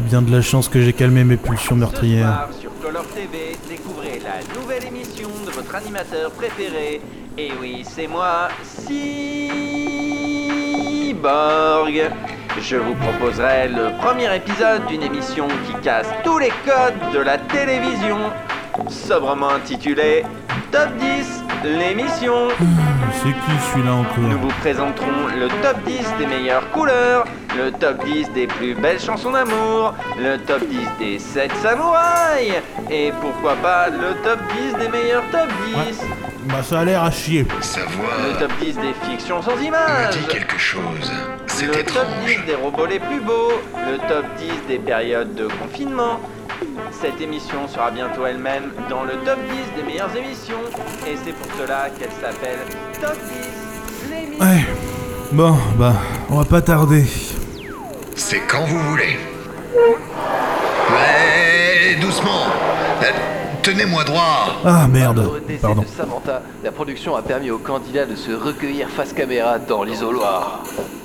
bien 0.00 0.22
de 0.22 0.30
la 0.30 0.42
chance 0.42 0.68
que 0.68 0.80
j'ai 0.80 0.92
calmé 0.92 1.24
mes 1.24 1.36
pulsions 1.36 1.74
meurtrières. 1.76 2.48
Sur 2.60 2.70
Color 2.80 3.04
TV, 3.08 3.56
découvrez 3.68 4.20
la 4.20 4.42
nouvelle 4.58 4.84
émission 4.84 5.28
de 5.46 5.50
votre 5.50 5.74
animateur 5.74 6.30
préféré. 6.32 7.00
Et 7.36 7.50
oui, 7.60 7.84
c'est 7.84 8.06
moi, 8.06 8.48
Cyborg. 8.62 8.92
Je 12.60 12.76
vous 12.76 12.94
proposerai 12.94 13.68
le 13.68 13.96
premier 13.98 14.34
épisode 14.36 14.86
d'une 14.86 15.02
émission 15.02 15.48
qui 15.66 15.74
casse 15.82 16.08
tous 16.22 16.38
les 16.38 16.52
codes 16.66 17.12
de 17.12 17.18
la 17.18 17.38
télévision, 17.38 18.18
sobrement 18.88 19.50
intitulée 19.50 20.22
Top 20.70 20.90
10, 20.98 21.41
l'émission. 21.68 22.48
C'est 23.12 23.32
qui 23.32 23.70
celui-là 23.72 23.92
Nous 24.16 24.28
encore 24.30 24.38
vous 24.40 24.60
présenterons 24.60 25.26
le 25.38 25.48
top 25.62 25.76
10 25.86 26.14
des 26.18 26.26
meilleures 26.26 26.68
couleurs, 26.70 27.24
le 27.56 27.70
top 27.70 28.04
10 28.04 28.30
des 28.32 28.46
plus 28.46 28.74
belles 28.74 29.00
chansons 29.00 29.30
d'amour, 29.30 29.94
le 30.18 30.38
top 30.38 30.62
10 30.68 30.78
des 30.98 31.18
7 31.18 31.52
samouraïs, 31.62 32.54
et 32.90 33.12
pourquoi 33.20 33.54
pas 33.56 33.88
le 33.88 34.14
top 34.24 34.38
10 34.56 34.78
des 34.78 34.88
meilleurs 34.88 35.24
top 35.30 35.48
10, 35.88 36.00
Bah 36.44 36.62
ça 36.62 36.80
a 36.80 36.84
l'air 36.84 37.04
à 37.04 37.10
chier. 37.10 37.46
Sa 37.60 37.80
le 37.80 37.86
voix 37.86 38.38
top 38.38 38.52
10 38.60 38.74
des 38.78 38.94
fictions 39.08 39.42
sans 39.42 39.56
me 39.56 39.62
images, 39.62 40.16
dit 40.16 40.26
quelque 40.28 40.58
chose. 40.58 41.12
C'est 41.46 41.66
le 41.66 41.72
top 41.72 41.80
étrange. 41.80 42.26
10 42.26 42.46
des 42.46 42.54
robots 42.54 42.86
les 42.86 42.98
plus 42.98 43.20
beaux, 43.20 43.52
le 43.76 43.98
top 44.08 44.24
10 44.38 44.46
des 44.68 44.78
périodes 44.78 45.34
de 45.34 45.46
confinement. 45.46 46.18
Cette 46.90 47.20
émission 47.20 47.66
sera 47.68 47.90
bientôt 47.90 48.26
elle-même 48.26 48.72
dans 48.88 49.02
le 49.04 49.12
top 49.24 49.38
10 49.74 49.80
des 49.80 49.82
meilleures 49.86 50.14
émissions, 50.16 50.60
et 51.06 51.16
c'est 51.24 51.32
pour 51.32 51.50
cela 51.58 51.88
qu'elle 51.98 52.10
s'appelle 52.20 52.58
Top 53.00 53.16
10, 54.08 54.10
l'émission. 54.10 54.44
Ouais. 54.44 54.64
Bon, 55.32 55.56
bah, 55.76 55.94
on 56.30 56.36
va 56.36 56.44
pas 56.44 56.60
tarder. 56.60 57.04
C'est 58.14 58.40
quand 58.40 58.64
vous 58.66 58.78
voulez. 58.78 59.16
Mais 60.90 61.94
doucement. 62.00 62.42
Euh, 63.02 63.06
Tenez-moi 63.62 64.02
droit. 64.04 64.56
Ah 64.64 64.86
merde, 64.88 65.30
pardon. 65.60 65.82
de 65.82 65.86
Samantha, 65.86 66.42
la 66.64 66.72
production 66.72 67.14
a 67.14 67.22
permis 67.22 67.50
aux 67.52 67.58
candidats 67.58 68.06
de 68.06 68.16
se 68.16 68.32
recueillir 68.32 68.88
face 68.88 69.12
caméra 69.12 69.58
dans 69.60 69.84
l'isoloir. 69.84 70.62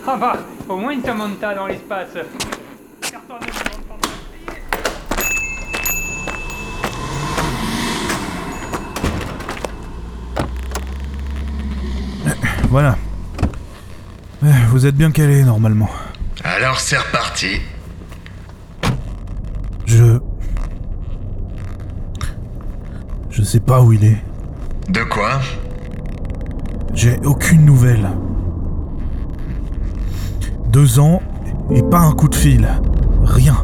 Ah 0.08 0.16
bah, 0.20 0.34
au 0.68 0.76
moins 0.78 0.92
une 0.92 1.04
Samantha 1.04 1.54
dans 1.54 1.68
l'espace. 1.68 2.10
Voilà. 12.79 12.96
Eh, 14.46 14.50
Vous 14.69 14.86
êtes 14.86 14.93
bien 14.93 15.10
calé 15.10 15.43
normalement. 15.43 15.89
Alors 16.43 16.79
c'est 16.79 16.98
reparti. 16.98 17.60
Je. 19.88 20.19
Je 23.31 23.41
sais 23.41 23.62
pas 23.62 23.81
où 23.81 23.93
il 23.93 24.05
est. 24.05 24.17
De 24.89 25.01
quoi? 25.01 25.39
J'ai 26.93 27.17
aucune 27.25 27.65
nouvelle. 27.65 28.07
Deux 30.67 31.00
ans 31.00 31.24
et 31.72 31.81
pas 31.81 32.01
un 32.01 32.12
coup 32.12 32.27
de 32.27 32.36
fil. 32.36 32.69
Rien. 33.24 33.57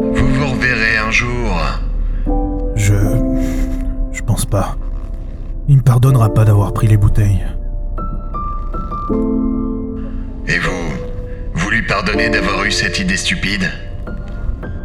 Vous 0.00 0.26
vous 0.26 0.46
reverrez 0.50 0.96
un 0.96 1.12
jour. 1.12 1.56
Je. 2.74 2.96
Je 4.10 4.22
pense 4.22 4.44
pas. 4.44 4.76
Il 5.88 5.92
me 5.92 5.94
pardonnera 5.94 6.34
pas 6.34 6.44
d'avoir 6.44 6.74
pris 6.74 6.86
les 6.86 6.98
bouteilles. 6.98 7.46
Et 10.46 10.58
vous 10.58 10.70
Vous 11.54 11.60
Vous 11.64 11.70
lui 11.70 11.80
pardonnez 11.80 12.28
d'avoir 12.28 12.62
eu 12.64 12.70
cette 12.70 13.00
idée 13.00 13.16
stupide? 13.16 13.70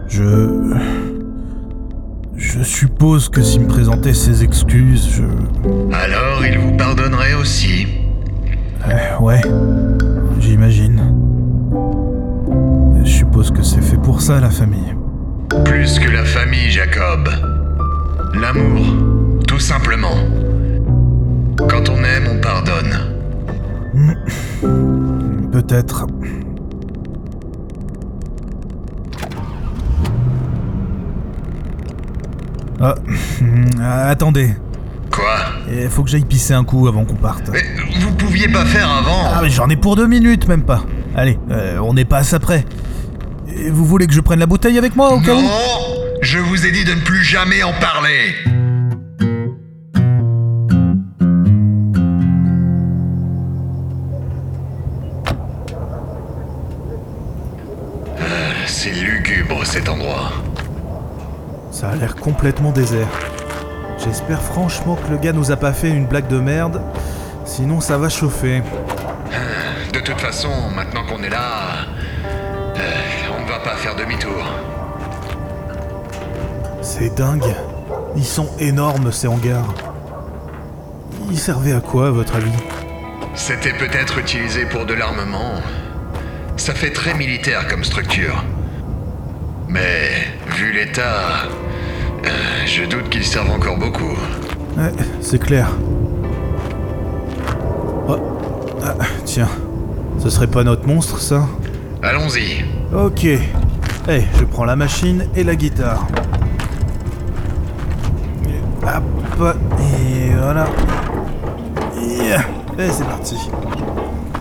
Je. 0.07 0.77
Je 2.37 2.63
suppose 2.63 3.27
que 3.27 3.41
s'il 3.41 3.63
me 3.63 3.67
présentait 3.67 4.13
ses 4.13 4.45
excuses, 4.45 5.09
je. 5.13 5.23
Alors 5.93 6.45
il 6.45 6.57
vous 6.57 6.77
pardonnerait 6.77 7.33
aussi. 7.33 7.85
Euh, 8.87 9.19
ouais, 9.19 9.41
j'imagine. 10.39 11.13
Je 13.03 13.11
suppose 13.11 13.51
que 13.51 13.61
c'est 13.61 13.81
fait 13.81 13.97
pour 13.97 14.21
ça, 14.21 14.39
la 14.39 14.51
famille. 14.51 14.95
Plus 15.65 15.99
que 15.99 16.09
la 16.09 16.23
famille, 16.23 16.69
Jacob. 16.69 17.27
L'amour, 18.35 18.85
tout 19.45 19.59
simplement. 19.59 20.15
Quand 21.57 21.89
on 21.89 22.03
aime, 22.03 22.27
on 22.31 22.39
pardonne. 22.39 23.13
Peut-être. 25.51 26.07
Ah, 32.81 32.95
euh, 33.41 34.11
attendez. 34.11 34.53
Quoi? 35.11 35.35
Il 35.71 35.89
faut 35.89 36.03
que 36.03 36.09
j'aille 36.09 36.25
pisser 36.25 36.53
un 36.53 36.63
coup 36.63 36.87
avant 36.87 37.05
qu'on 37.05 37.15
parte. 37.15 37.49
Mais 37.51 37.63
vous 37.99 38.11
pouviez 38.13 38.47
pas 38.47 38.65
faire 38.65 38.89
avant 38.91 39.31
Ah 39.33 39.39
mais 39.41 39.49
j'en 39.49 39.69
ai 39.69 39.75
pour 39.75 39.95
deux 39.95 40.07
minutes, 40.07 40.47
même 40.47 40.63
pas. 40.63 40.83
Allez, 41.15 41.37
euh, 41.51 41.77
on 41.79 41.93
n'est 41.93 42.05
pas 42.05 42.17
à 42.17 42.23
ça 42.23 42.39
près. 42.39 42.65
Et 43.55 43.69
vous 43.69 43.85
voulez 43.85 44.07
que 44.07 44.13
je 44.13 44.21
prenne 44.21 44.39
la 44.39 44.47
bouteille 44.47 44.77
avec 44.77 44.95
moi 44.95 45.13
au 45.13 45.19
cas 45.21 45.35
où? 45.35 45.41
Non 45.41 45.49
Je 46.21 46.39
vous 46.39 46.65
ai 46.65 46.71
dit 46.71 46.83
de 46.83 46.93
ne 46.93 47.01
plus 47.01 47.23
jamais 47.23 47.61
en 47.63 47.73
parler 47.73 48.33
C'est 58.83 58.91
lugubre 58.91 59.65
cet 59.65 59.87
endroit. 59.87 60.33
Ça 61.71 61.91
a 61.91 61.95
l'air 61.95 62.17
complètement 62.17 62.73
désert. 62.73 63.07
J'espère 63.97 64.41
franchement 64.41 64.97
que 64.97 65.09
le 65.09 65.17
gars 65.17 65.31
nous 65.31 65.51
a 65.51 65.55
pas 65.55 65.71
fait 65.71 65.87
une 65.87 66.05
blague 66.05 66.27
de 66.27 66.37
merde. 66.37 66.81
Sinon 67.45 67.79
ça 67.79 67.97
va 67.97 68.09
chauffer. 68.09 68.61
De 69.93 69.99
toute 70.01 70.19
façon, 70.19 70.49
maintenant 70.75 71.05
qu'on 71.05 71.23
est 71.23 71.29
là, 71.29 71.85
euh, 72.75 72.79
on 73.37 73.45
ne 73.45 73.47
va 73.47 73.59
pas 73.59 73.75
faire 73.77 73.95
demi-tour. 73.95 74.45
C'est 76.81 77.15
dingue. 77.15 77.55
Ils 78.17 78.25
sont 78.25 78.49
énormes 78.59 79.13
ces 79.13 79.27
hangars. 79.29 79.73
Ils 81.31 81.39
servaient 81.39 81.71
à 81.71 81.79
quoi 81.79 82.07
à 82.07 82.11
votre 82.11 82.35
avis? 82.35 82.51
C'était 83.33 83.77
peut-être 83.77 84.17
utilisé 84.17 84.65
pour 84.65 84.85
de 84.85 84.93
l'armement. 84.93 85.61
Ça 86.57 86.73
fait 86.73 86.91
très 86.91 87.13
militaire 87.13 87.65
comme 87.69 87.85
structure. 87.85 88.43
Mais, 89.73 90.27
vu 90.55 90.71
l'état, 90.71 91.47
euh, 92.25 92.29
je 92.67 92.83
doute 92.83 93.09
qu'ils 93.09 93.25
servent 93.25 93.49
encore 93.49 93.75
beaucoup. 93.79 94.15
Ouais, 94.77 94.91
c'est 95.19 95.39
clair. 95.39 95.67
Oh. 98.07 98.19
Ah, 98.85 98.93
tiens. 99.25 99.49
Ce 100.19 100.29
serait 100.29 100.45
pas 100.45 100.63
notre 100.63 100.85
monstre 100.85 101.17
ça? 101.19 101.47
Allons-y. 102.03 102.63
Ok. 102.95 103.23
Eh, 103.23 104.21
je 104.37 104.43
prends 104.43 104.65
la 104.65 104.75
machine 104.75 105.25
et 105.35 105.43
la 105.43 105.55
guitare. 105.55 106.05
Hop, 109.39 109.55
et 109.79 110.35
voilà. 110.35 110.67
Yeah. 111.99 112.41
Et 112.77 112.91
c'est 112.91 113.05
parti. 113.05 113.37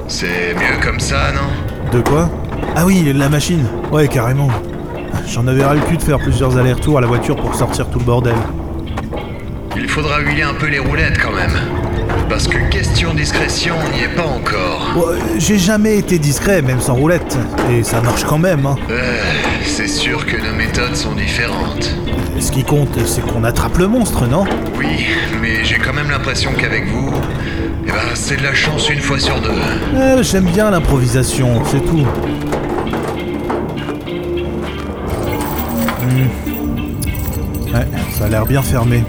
C'est 0.09 0.55
mieux 0.55 0.85
comme 0.85 1.01
ça, 1.01 1.33
non? 1.33 1.91
De 1.91 2.03
quoi? 2.03 2.29
Ah 2.77 2.85
oui, 2.85 3.11
la 3.15 3.31
machine. 3.31 3.65
Ouais, 3.91 4.09
carrément. 4.09 4.51
J'en 5.27 5.47
avais 5.47 5.65
ras 5.65 5.75
le 5.75 5.81
cul 5.81 5.97
de 5.97 6.03
faire 6.03 6.19
plusieurs 6.19 6.57
allers-retours 6.57 6.99
à 6.99 7.01
la 7.01 7.07
voiture 7.07 7.37
pour 7.37 7.55
sortir 7.55 7.89
tout 7.89 7.99
le 7.99 8.05
bordel. 8.05 8.35
Il 9.77 9.89
faudra 9.89 10.21
huiler 10.21 10.43
un 10.43 10.55
peu 10.55 10.67
les 10.67 10.79
roulettes 10.79 11.19
quand 11.23 11.33
même. 11.33 11.57
Parce 12.29 12.47
que 12.49 12.59
question 12.71 13.15
discrétion, 13.15 13.75
on 13.79 13.97
n'y 13.97 14.05
est 14.05 14.15
pas 14.15 14.27
encore. 14.27 14.95
J'ai 15.39 15.59
jamais 15.59 15.99
été 15.99 16.19
discret, 16.19 16.63
même 16.63 16.81
sans 16.81 16.95
roulette. 16.95 17.37
Et 17.71 17.83
ça 17.83 18.01
marche 18.01 18.25
quand 18.25 18.39
même, 18.39 18.65
hein. 18.67 18.77
Euh, 18.91 19.23
c'est 19.65 19.89
sûr 19.89 20.25
que 20.27 20.37
nos 20.37 20.55
méthodes 20.55 20.95
sont 20.97 21.13
différentes. 21.13 21.95
Ce 22.39 22.51
qui 22.51 22.65
compte, 22.65 22.99
c'est 23.07 23.21
qu'on 23.27 23.45
attrape 23.45 23.77
le 23.79 23.87
monstre, 23.87 24.27
non? 24.27 24.45
Oui, 24.79 25.07
mais 25.41 25.65
j'ai 25.65 25.79
quand 25.79 25.93
même 25.93 26.11
l'impression 26.11 26.53
qu'avec 26.59 26.87
vous, 26.89 27.13
eh 27.87 27.91
ben, 27.91 27.99
c'est 28.15 28.37
de 28.37 28.43
la 28.43 28.55
chance 28.55 28.89
une 28.89 29.01
fois 29.01 29.19
sur 29.19 29.41
deux. 29.41 29.51
Euh, 29.95 30.23
J'aime 30.23 30.47
bien 30.47 30.71
l'improvisation, 30.71 31.63
c'est 31.67 31.85
tout. 31.85 32.07
Ça 38.23 38.27
a 38.27 38.31
l'air 38.31 38.47
bien 38.47 38.63
fermé. 38.63 39.03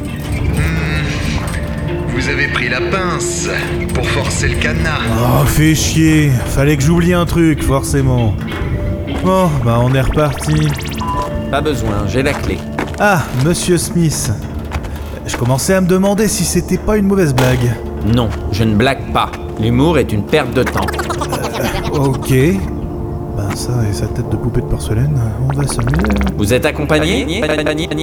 Vous 2.16 2.30
avez 2.30 2.48
pris 2.48 2.68
la 2.68 2.82
pince 2.82 3.48
pour 3.94 4.04
forcer 4.08 4.48
le 4.48 4.56
cadenas. 4.56 5.02
Oh, 5.20 5.46
fais 5.46 5.76
chier. 5.76 6.32
Fallait 6.48 6.76
que 6.78 6.82
j'oublie 6.82 7.14
un 7.14 7.28
truc, 7.28 7.62
forcément. 7.62 8.34
Bon, 9.24 9.52
bah 9.64 9.80
on 9.84 9.94
est 9.94 10.02
reparti. 10.02 10.68
Pas 11.52 11.62
besoin, 11.62 12.08
j'ai 12.08 12.24
la 12.24 12.34
clé. 12.34 12.58
Ah, 13.00 13.22
monsieur 13.46 13.78
Smith. 13.78 14.32
Je 15.28 15.38
commençais 15.38 15.76
à 15.76 15.82
me 15.82 15.88
demander 15.88 16.28
si 16.28 16.44
c'était 16.44 16.80
pas 16.80 16.98
une 16.98 17.06
mauvaise 17.06 17.36
blague. 17.36 17.72
Non, 18.08 18.30
je 18.52 18.64
ne 18.64 18.74
blague 18.74 19.14
pas. 19.14 19.30
L'humour 19.62 20.00
est 20.00 20.12
une 20.12 20.26
perte 20.26 20.56
de 20.56 20.64
temps. 20.64 20.88
Ok. 21.92 22.34
Ben 23.36 23.56
ça 23.56 23.72
et 23.90 23.94
sa 23.94 24.06
tête 24.08 24.30
de 24.30 24.36
poupée 24.36 24.62
de 24.62 24.68
porcelaine, 24.68 25.20
on 25.42 25.54
va 25.56 25.66
s'amuser. 25.68 26.04
Vous 26.38 26.54
êtes 26.54 26.66
accompagné? 26.66 27.42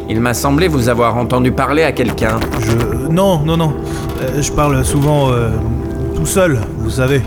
Il 0.08 0.20
m'a 0.20 0.34
semblé 0.34 0.66
vous 0.66 0.88
avoir 0.88 1.16
entendu 1.16 1.52
parler 1.52 1.84
à 1.84 1.92
quelqu'un. 1.92 2.40
Je... 2.60 3.08
Non, 3.08 3.38
non, 3.40 3.56
non. 3.56 3.74
Euh, 4.22 4.42
je 4.42 4.50
parle 4.50 4.84
souvent 4.84 5.30
euh, 5.30 5.50
tout 6.16 6.26
seul, 6.26 6.60
vous 6.78 6.90
savez. 6.90 7.22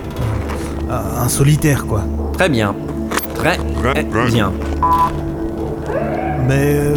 Un 0.90 1.22
un 1.24 1.28
solitaire, 1.28 1.86
quoi. 1.86 2.02
Très 2.34 2.48
bien. 2.48 2.74
Très 3.34 3.56
bien. 4.26 4.52
Mais 6.46 6.74
euh, 6.74 6.96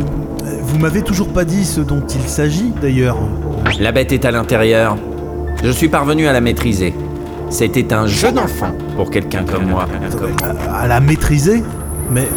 vous 0.61 0.77
m'avez 0.77 1.01
toujours 1.01 1.29
pas 1.29 1.45
dit 1.45 1.63
ce 1.63 1.79
dont 1.79 2.03
il 2.05 2.27
s'agit, 2.27 2.73
d'ailleurs. 2.81 3.17
La 3.79 3.91
bête 3.91 4.11
est 4.11 4.25
à 4.25 4.31
l'intérieur. 4.31 4.97
Je 5.63 5.71
suis 5.71 5.87
parvenu 5.87 6.27
à 6.27 6.33
la 6.33 6.41
maîtriser. 6.41 6.93
C'était 7.49 7.93
un 7.93 8.07
jeu 8.07 8.31
d'enfant 8.31 8.71
pour 8.95 9.09
quelqu'un 9.09 9.43
comme 9.43 9.65
moi. 9.69 9.85
À, 10.71 10.81
à 10.83 10.87
la 10.87 10.99
maîtriser 10.99 11.63
Mais 12.11 12.27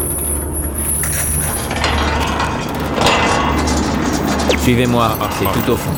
Suivez-moi, 4.63 5.17
c'est 5.39 5.45
tout 5.59 5.71
au 5.71 5.75
fond. 5.75 5.91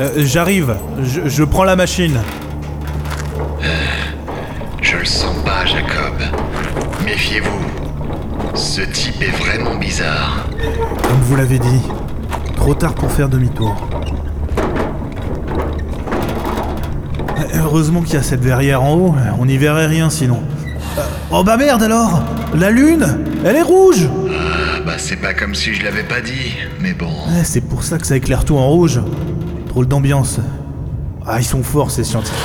euh, 0.00 0.10
j'arrive. 0.16 0.74
Je, 1.02 1.20
je 1.28 1.44
prends 1.44 1.64
la 1.64 1.76
machine. 1.76 2.18
Je 4.80 4.96
le 4.96 5.04
sens 5.04 5.36
pas, 5.44 5.66
Jacob. 5.66 6.14
Méfiez-vous. 7.04 8.54
Ce 8.54 8.80
type 8.82 9.20
est 9.22 9.36
vraiment 9.36 9.76
bizarre. 9.76 10.46
Comme 11.02 11.20
vous 11.24 11.36
l'avez 11.36 11.58
dit. 11.58 11.82
Trop 12.56 12.74
tard 12.74 12.94
pour 12.94 13.10
faire 13.10 13.28
demi-tour. 13.28 13.74
Heureusement 17.54 18.02
qu'il 18.02 18.14
y 18.14 18.16
a 18.16 18.22
cette 18.22 18.42
verrière 18.42 18.82
en 18.82 18.94
haut, 18.94 19.14
on 19.38 19.46
n'y 19.46 19.56
verrait 19.58 19.86
rien 19.86 20.10
sinon. 20.10 20.40
Euh, 20.98 21.02
oh 21.30 21.42
bah 21.42 21.56
merde 21.56 21.82
alors 21.82 22.22
La 22.54 22.70
lune 22.70 23.06
Elle 23.46 23.56
est 23.56 23.62
rouge 23.62 24.08
Ah 24.28 24.80
bah 24.84 24.92
c'est 24.98 25.16
pas 25.16 25.32
comme 25.32 25.54
si 25.54 25.72
je 25.74 25.84
l'avais 25.84 26.02
pas 26.02 26.20
dit, 26.20 26.54
mais 26.80 26.92
bon. 26.92 27.06
Ouais, 27.06 27.44
C'est 27.44 27.62
pour 27.62 27.82
ça 27.82 27.98
que 27.98 28.06
ça 28.06 28.16
éclaire 28.16 28.44
tout 28.44 28.56
en 28.56 28.68
rouge. 28.68 29.00
Drôle 29.68 29.86
d'ambiance. 29.86 30.38
Ah, 31.26 31.38
ils 31.38 31.44
sont 31.44 31.62
forts 31.62 31.90
ces 31.90 32.04
scientifiques. 32.04 32.36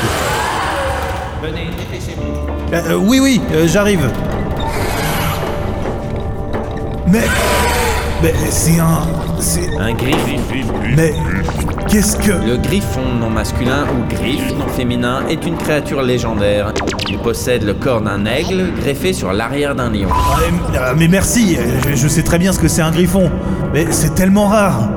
Venez, 1.41 1.67
dépêchez-vous. 1.77 2.73
Euh, 2.73 2.91
euh, 2.91 2.95
oui, 2.95 3.19
oui, 3.19 3.41
euh, 3.53 3.67
j'arrive. 3.67 4.09
Mais. 7.07 7.23
Mais 8.21 8.33
c'est 8.49 8.79
un. 8.79 9.01
C'est. 9.39 9.75
Un 9.77 9.93
griffon. 9.93 10.37
Mais. 10.95 11.13
Qu'est-ce 11.89 12.17
que. 12.17 12.31
Le 12.45 12.57
griffon 12.57 13.01
non 13.19 13.29
masculin 13.29 13.85
ou 13.93 14.13
griffe 14.13 14.51
non 14.57 14.67
féminin 14.67 15.21
est 15.29 15.45
une 15.45 15.55
créature 15.55 16.01
légendaire. 16.01 16.73
Il 17.09 17.17
possède 17.17 17.63
le 17.63 17.73
corps 17.73 18.01
d'un 18.01 18.25
aigle 18.25 18.73
greffé 18.81 19.13
sur 19.13 19.31
l'arrière 19.31 19.73
d'un 19.73 19.89
lion. 19.89 20.09
Ah, 20.11 20.37
mais- 20.51 20.77
euh, 20.77 20.93
mais 20.97 21.07
merci, 21.07 21.55
euh, 21.57 21.61
je, 21.95 22.07
sais 22.07 22.23
très 22.23 22.39
bien 22.39 22.51
ce 22.51 22.59
que 22.59 22.67
c'est 22.67 22.81
un 22.81 22.91
griffon. 22.91 23.31
Mais 23.73 23.87
c'est 23.91 24.13
tellement 24.15 24.47
rare. 24.47 24.89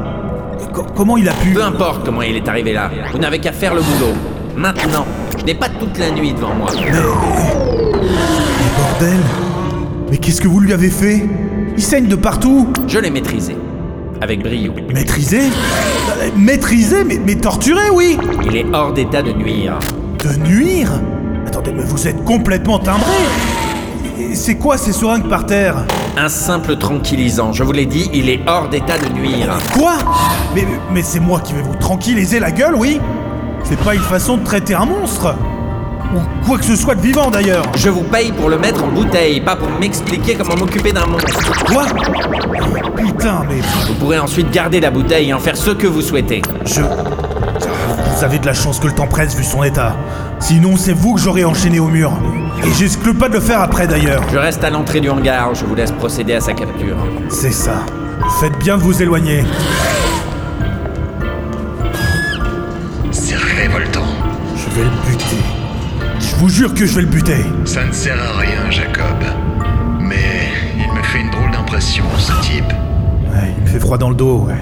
Co- 0.72 0.84
comment 0.96 1.16
il 1.16 1.28
a 1.28 1.32
pu. 1.32 1.50
Peu 1.52 1.62
importe 1.62 2.04
comment 2.04 2.22
il 2.22 2.36
est 2.36 2.48
arrivé 2.48 2.72
là, 2.72 2.90
vous 3.12 3.18
n'avez 3.18 3.38
qu'à 3.38 3.52
faire 3.52 3.74
le 3.74 3.82
boulot. 3.82 4.12
Maintenant, 4.56 5.06
je 5.38 5.44
n'ai 5.44 5.54
pas 5.54 5.68
toute 5.68 5.96
la 5.98 6.10
nuit 6.10 6.32
devant 6.32 6.54
moi. 6.54 6.70
Mais 6.74 6.90
bordel 8.76 9.18
Mais 10.10 10.16
qu'est-ce 10.18 10.40
que 10.40 10.48
vous 10.48 10.60
lui 10.60 10.72
avez 10.72 10.90
fait? 10.90 11.24
Il 11.76 11.82
saigne 11.82 12.08
de 12.08 12.16
partout 12.16 12.68
Je 12.88 12.98
l'ai 12.98 13.10
maîtrisé. 13.10 13.56
Avec 14.20 14.42
brio. 14.42 14.72
Maîtrisé? 14.92 15.40
Maîtrisé 16.36 17.04
mais, 17.04 17.18
mais 17.24 17.36
torturé, 17.36 17.90
oui. 17.92 18.18
Il 18.44 18.56
est 18.56 18.66
hors 18.72 18.92
d'état 18.92 19.22
de 19.22 19.32
nuire. 19.32 19.78
De 20.18 20.36
nuire? 20.36 20.90
Attendez, 21.46 21.72
mais 21.72 21.82
vous 21.82 22.06
êtes 22.06 22.24
complètement 22.24 22.78
timbré. 22.78 23.10
C'est 24.34 24.56
quoi 24.56 24.76
ces 24.76 24.92
seringues 24.92 25.28
par 25.28 25.46
terre? 25.46 25.86
Un 26.16 26.28
simple 26.28 26.76
tranquillisant. 26.76 27.52
Je 27.52 27.62
vous 27.62 27.72
l'ai 27.72 27.86
dit, 27.86 28.10
il 28.12 28.28
est 28.28 28.40
hors 28.46 28.68
d'état 28.68 28.98
de 28.98 29.08
nuire. 29.08 29.56
Quoi? 29.72 29.94
Mais, 30.54 30.66
mais 30.92 31.02
c'est 31.02 31.20
moi 31.20 31.40
qui 31.40 31.54
vais 31.54 31.62
vous 31.62 31.76
tranquilliser 31.76 32.38
la 32.38 32.50
gueule, 32.50 32.74
oui. 32.74 33.00
C'est 33.64 33.78
pas 33.80 33.94
une 33.94 34.02
façon 34.02 34.36
de 34.36 34.44
traiter 34.44 34.74
un 34.74 34.84
monstre 34.84 35.34
Ou 36.14 36.46
quoi 36.46 36.58
que 36.58 36.64
ce 36.64 36.74
soit 36.76 36.94
de 36.96 37.00
vivant 37.00 37.30
d'ailleurs 37.30 37.64
Je 37.76 37.88
vous 37.88 38.02
paye 38.02 38.32
pour 38.32 38.48
le 38.48 38.58
mettre 38.58 38.82
en 38.82 38.88
bouteille, 38.88 39.40
pas 39.40 39.54
pour 39.56 39.68
m'expliquer 39.78 40.34
comment 40.34 40.56
m'occuper 40.56 40.92
d'un 40.92 41.06
monstre. 41.06 41.64
Quoi? 41.66 41.84
Putain, 42.96 43.42
mais 43.48 43.60
Vous 43.86 43.94
pourrez 43.94 44.18
ensuite 44.18 44.50
garder 44.50 44.80
la 44.80 44.90
bouteille 44.90 45.28
et 45.30 45.34
en 45.34 45.38
faire 45.38 45.56
ce 45.56 45.70
que 45.70 45.86
vous 45.86 46.02
souhaitez. 46.02 46.42
je... 46.64 46.80
Vous 46.82 48.24
avez 48.24 48.38
de 48.38 48.44
la 48.46 48.52
chance 48.54 48.78
que 48.78 48.86
le 48.86 48.92
temps 48.92 49.06
presse 49.06 49.34
vu 49.34 49.44
son 49.44 49.62
état. 49.62 49.96
Sinon, 50.40 50.76
c'est 50.76 50.92
vous 50.92 51.14
que 51.14 51.20
j'aurais 51.20 51.44
enchaîné 51.44 51.78
au 51.80 51.86
mur. 51.86 52.12
Et 52.64 52.70
j'exclus 52.78 53.14
pas 53.14 53.28
de 53.28 53.34
le 53.34 53.40
faire 53.40 53.62
après 53.62 53.86
d'ailleurs. 53.86 54.22
Je 54.30 54.36
reste 54.36 54.62
à 54.62 54.68
l'entrée 54.68 55.00
du 55.00 55.08
hangar, 55.08 55.54
je 55.54 55.64
vous 55.64 55.74
laisse 55.74 55.92
procéder 55.92 56.34
à 56.34 56.40
sa 56.40 56.52
capture. 56.52 56.96
C'est 57.30 57.52
ça. 57.52 57.76
Faites 58.40 58.58
bien 58.58 58.76
de 58.76 58.82
vous 58.82 59.00
éloigner. 59.00 59.44
Vous 66.40 66.48
jure 66.48 66.72
que 66.72 66.86
je 66.86 66.94
vais 66.94 67.02
le 67.02 67.06
buter. 67.06 67.44
Ça 67.66 67.84
ne 67.84 67.92
sert 67.92 68.16
à 68.18 68.38
rien, 68.38 68.70
Jacob. 68.70 69.18
Mais 70.00 70.48
il 70.74 70.90
me 70.90 71.02
fait 71.02 71.20
une 71.20 71.30
drôle 71.30 71.50
d'impression, 71.50 72.02
ce 72.16 72.32
type. 72.40 72.64
Ouais, 73.30 73.52
il 73.58 73.62
me 73.62 73.68
fait 73.68 73.78
froid 73.78 73.98
dans 73.98 74.08
le 74.08 74.14
dos, 74.14 74.46
ouais. 74.46 74.54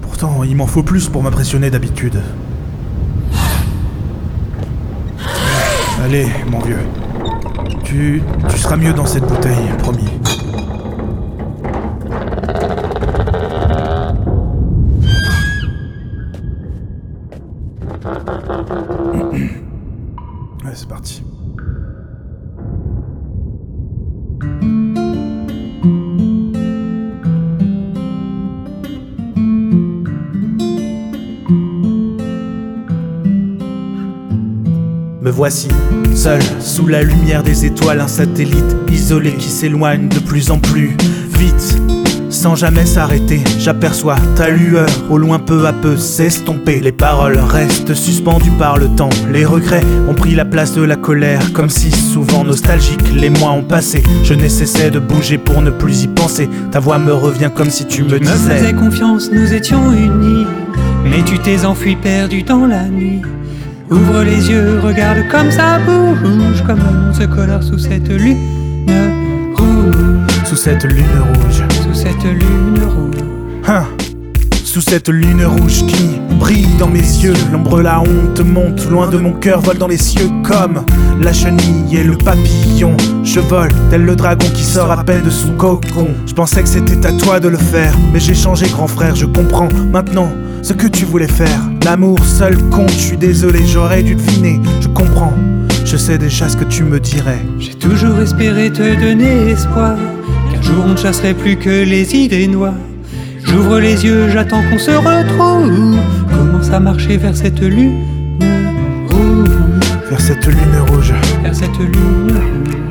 Pourtant, 0.00 0.42
il 0.42 0.56
m'en 0.56 0.66
faut 0.66 0.82
plus 0.82 1.08
pour 1.08 1.22
m'impressionner 1.22 1.70
d'habitude. 1.70 2.20
Allez, 6.04 6.26
mon 6.50 6.58
vieux. 6.58 6.82
Tu, 7.84 8.20
tu 8.48 8.58
seras 8.58 8.76
mieux 8.76 8.92
dans 8.92 9.06
cette 9.06 9.24
bouteille, 9.24 9.70
promis. 9.78 10.08
Voici, 35.42 35.66
seul, 36.14 36.40
sous 36.60 36.86
la 36.86 37.02
lumière 37.02 37.42
des 37.42 37.66
étoiles, 37.66 38.00
un 38.00 38.06
satellite 38.06 38.76
isolé 38.88 39.32
qui 39.32 39.48
s'éloigne 39.48 40.06
de 40.06 40.20
plus 40.20 40.52
en 40.52 40.60
plus 40.60 40.96
vite. 41.36 41.80
Sans 42.30 42.54
jamais 42.54 42.86
s'arrêter, 42.86 43.42
j'aperçois 43.58 44.14
ta 44.36 44.50
lueur 44.50 44.88
au 45.10 45.18
loin 45.18 45.40
peu 45.40 45.66
à 45.66 45.72
peu 45.72 45.96
s'estomper. 45.96 46.78
Les 46.78 46.92
paroles 46.92 47.40
restent 47.40 47.92
suspendues 47.92 48.52
par 48.56 48.78
le 48.78 48.86
temps. 48.90 49.10
Les 49.32 49.44
regrets 49.44 49.82
ont 50.08 50.14
pris 50.14 50.36
la 50.36 50.44
place 50.44 50.74
de 50.74 50.82
la 50.82 50.94
colère, 50.94 51.52
comme 51.52 51.70
si 51.70 51.90
souvent 51.90 52.44
nostalgiques 52.44 53.12
les 53.12 53.30
mois 53.30 53.50
ont 53.50 53.64
passé. 53.64 54.04
Je 54.22 54.34
n'ai 54.34 54.48
cessé 54.48 54.92
de 54.92 55.00
bouger 55.00 55.38
pour 55.38 55.60
ne 55.60 55.70
plus 55.70 56.04
y 56.04 56.06
penser. 56.06 56.48
Ta 56.70 56.78
voix 56.78 57.00
me 57.00 57.12
revient 57.12 57.50
comme 57.52 57.70
si 57.70 57.84
tu 57.86 58.04
me 58.04 58.10
me 58.10 58.24
faisais 58.24 58.60
disais. 58.60 58.74
confiance, 58.74 59.28
nous 59.32 59.52
étions 59.52 59.90
unis. 59.90 60.46
Mais 61.04 61.24
tu 61.24 61.40
t'es 61.40 61.64
enfui 61.64 61.96
perdu 61.96 62.44
dans 62.44 62.64
la 62.64 62.84
nuit. 62.84 63.22
Ouvre 63.92 64.22
les 64.22 64.48
yeux, 64.48 64.80
regarde 64.82 65.18
comme 65.30 65.50
ça 65.50 65.78
bouge. 65.80 66.62
Comme 66.66 66.78
monde 66.78 67.14
se 67.14 67.24
colore 67.24 67.62
sous 67.62 67.78
cette 67.78 68.08
lune 68.08 68.38
rouge. 69.54 70.46
Sous 70.46 70.56
cette 70.56 70.84
lune 70.84 71.04
rouge. 71.20 71.62
Sous 71.82 71.92
cette 71.92 72.24
lune 72.24 72.80
rouge. 72.84 73.22
Hein. 73.68 73.84
Sous 74.64 74.80
cette 74.80 75.10
lune 75.10 75.44
rouge 75.44 75.84
qui 75.86 76.18
brille 76.38 76.66
dans 76.78 76.88
mes 76.88 77.00
yeux, 77.00 77.34
l'ombre, 77.52 77.82
la 77.82 78.00
honte 78.00 78.40
monte 78.40 78.88
loin 78.88 79.08
de 79.08 79.18
mon 79.18 79.32
cœur, 79.32 79.60
vole 79.60 79.76
dans 79.76 79.88
les 79.88 79.98
cieux 79.98 80.30
comme 80.42 80.86
la 81.20 81.34
chenille 81.34 81.94
et 81.94 82.02
le 82.02 82.16
papillon. 82.16 82.96
Je 83.24 83.40
vole 83.40 83.72
tel 83.90 84.06
le 84.06 84.16
dragon 84.16 84.46
qui 84.54 84.64
sort 84.64 84.90
à 84.90 85.04
peine 85.04 85.22
de 85.22 85.28
son 85.28 85.52
cocon. 85.52 86.08
Je 86.26 86.32
pensais 86.32 86.62
que 86.62 86.68
c'était 86.70 87.06
à 87.06 87.12
toi 87.12 87.40
de 87.40 87.48
le 87.48 87.58
faire, 87.58 87.94
mais 88.10 88.20
j'ai 88.20 88.34
changé, 88.34 88.66
grand 88.68 88.88
frère. 88.88 89.14
Je 89.14 89.26
comprends 89.26 89.68
maintenant 89.92 90.30
ce 90.62 90.72
que 90.72 90.86
tu 90.86 91.04
voulais 91.04 91.28
faire. 91.28 91.60
L'amour 91.84 92.18
seul 92.24 92.56
compte, 92.70 92.90
je 92.90 93.06
suis 93.08 93.16
désolé, 93.16 93.60
j'aurais 93.66 94.02
dû 94.02 94.14
deviner. 94.14 94.60
Je 94.80 94.88
comprends, 94.88 95.34
je 95.84 95.96
sais 95.96 96.18
déjà 96.18 96.48
ce 96.48 96.56
que 96.56 96.64
tu 96.64 96.84
me 96.84 97.00
dirais. 97.00 97.40
J'ai 97.58 97.74
toujours 97.74 98.18
espéré 98.20 98.70
te 98.70 98.98
donner 99.00 99.50
espoir. 99.50 99.96
Qu'un 100.52 100.62
jour 100.62 100.84
on 100.86 100.92
ne 100.92 100.96
chasserait 100.96 101.34
plus 101.34 101.56
que 101.56 101.84
les 101.84 102.14
idées 102.14 102.46
noires. 102.46 102.74
J'ouvre 103.44 103.80
les 103.80 104.04
yeux, 104.04 104.28
j'attends 104.30 104.62
qu'on 104.70 104.78
se 104.78 104.92
retrouve. 104.92 105.98
Commence 106.30 106.70
à 106.70 106.80
marcher 106.80 107.16
vers 107.16 107.36
cette 107.36 107.60
lune 107.60 107.98
rouge. 109.10 109.48
Vers 110.08 110.20
cette 110.20 110.46
lune 110.46 110.78
rouge. 110.88 111.12
Vers 111.42 111.54
cette 111.54 111.78
lune 111.78 111.92
rouge. 112.30 112.81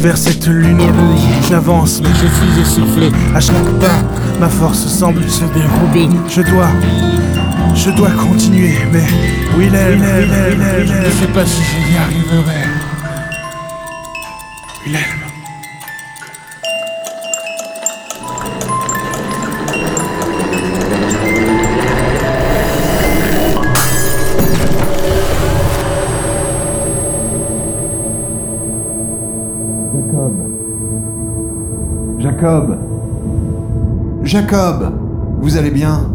Vers 0.00 0.16
cette 0.16 0.46
lune 0.46 0.80
rouge. 0.80 1.48
J'avance, 1.48 2.00
mais 2.02 2.10
je 2.10 2.26
suis 2.26 2.60
essoufflé. 2.60 3.10
À 3.34 3.40
chaque 3.40 3.70
pas, 3.80 4.02
ma 4.40 4.48
force 4.48 4.86
semble 4.86 5.28
se 5.28 5.44
dérober. 5.46 6.08
Je 6.28 6.42
dois, 6.42 6.70
je 7.74 7.90
dois 7.90 8.10
continuer, 8.10 8.74
mais 8.92 9.06
Willem, 9.56 10.00
Willem, 10.00 10.30
Willem, 10.30 10.86
je 10.86 11.06
ne 11.06 11.10
sais 11.10 11.32
pas 11.32 11.46
si 11.46 11.62
j'y 11.62 11.96
arriverai. 11.96 12.64
Willem. 14.84 15.27
Jacob 32.38 32.78
Jacob 34.22 34.92
Vous 35.40 35.56
allez 35.56 35.72
bien? 35.72 36.08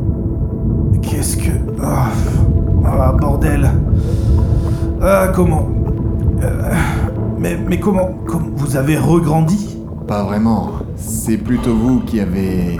Qu'est-ce 1.02 1.36
que. 1.36 1.52
Ah, 1.84 3.12
bordel. 3.20 3.70
Ah, 5.02 5.28
comment? 5.36 5.68
Euh, 6.42 6.72
mais, 7.38 7.58
mais 7.68 7.78
comment. 7.78 8.12
Comment. 8.26 8.48
Vous 8.56 8.78
avez 8.78 8.98
regrandi? 8.98 9.78
Pas 10.08 10.24
vraiment. 10.24 10.70
C'est 10.96 11.38
plutôt 11.38 11.76
vous 11.76 12.00
qui 12.00 12.22
avez 12.22 12.80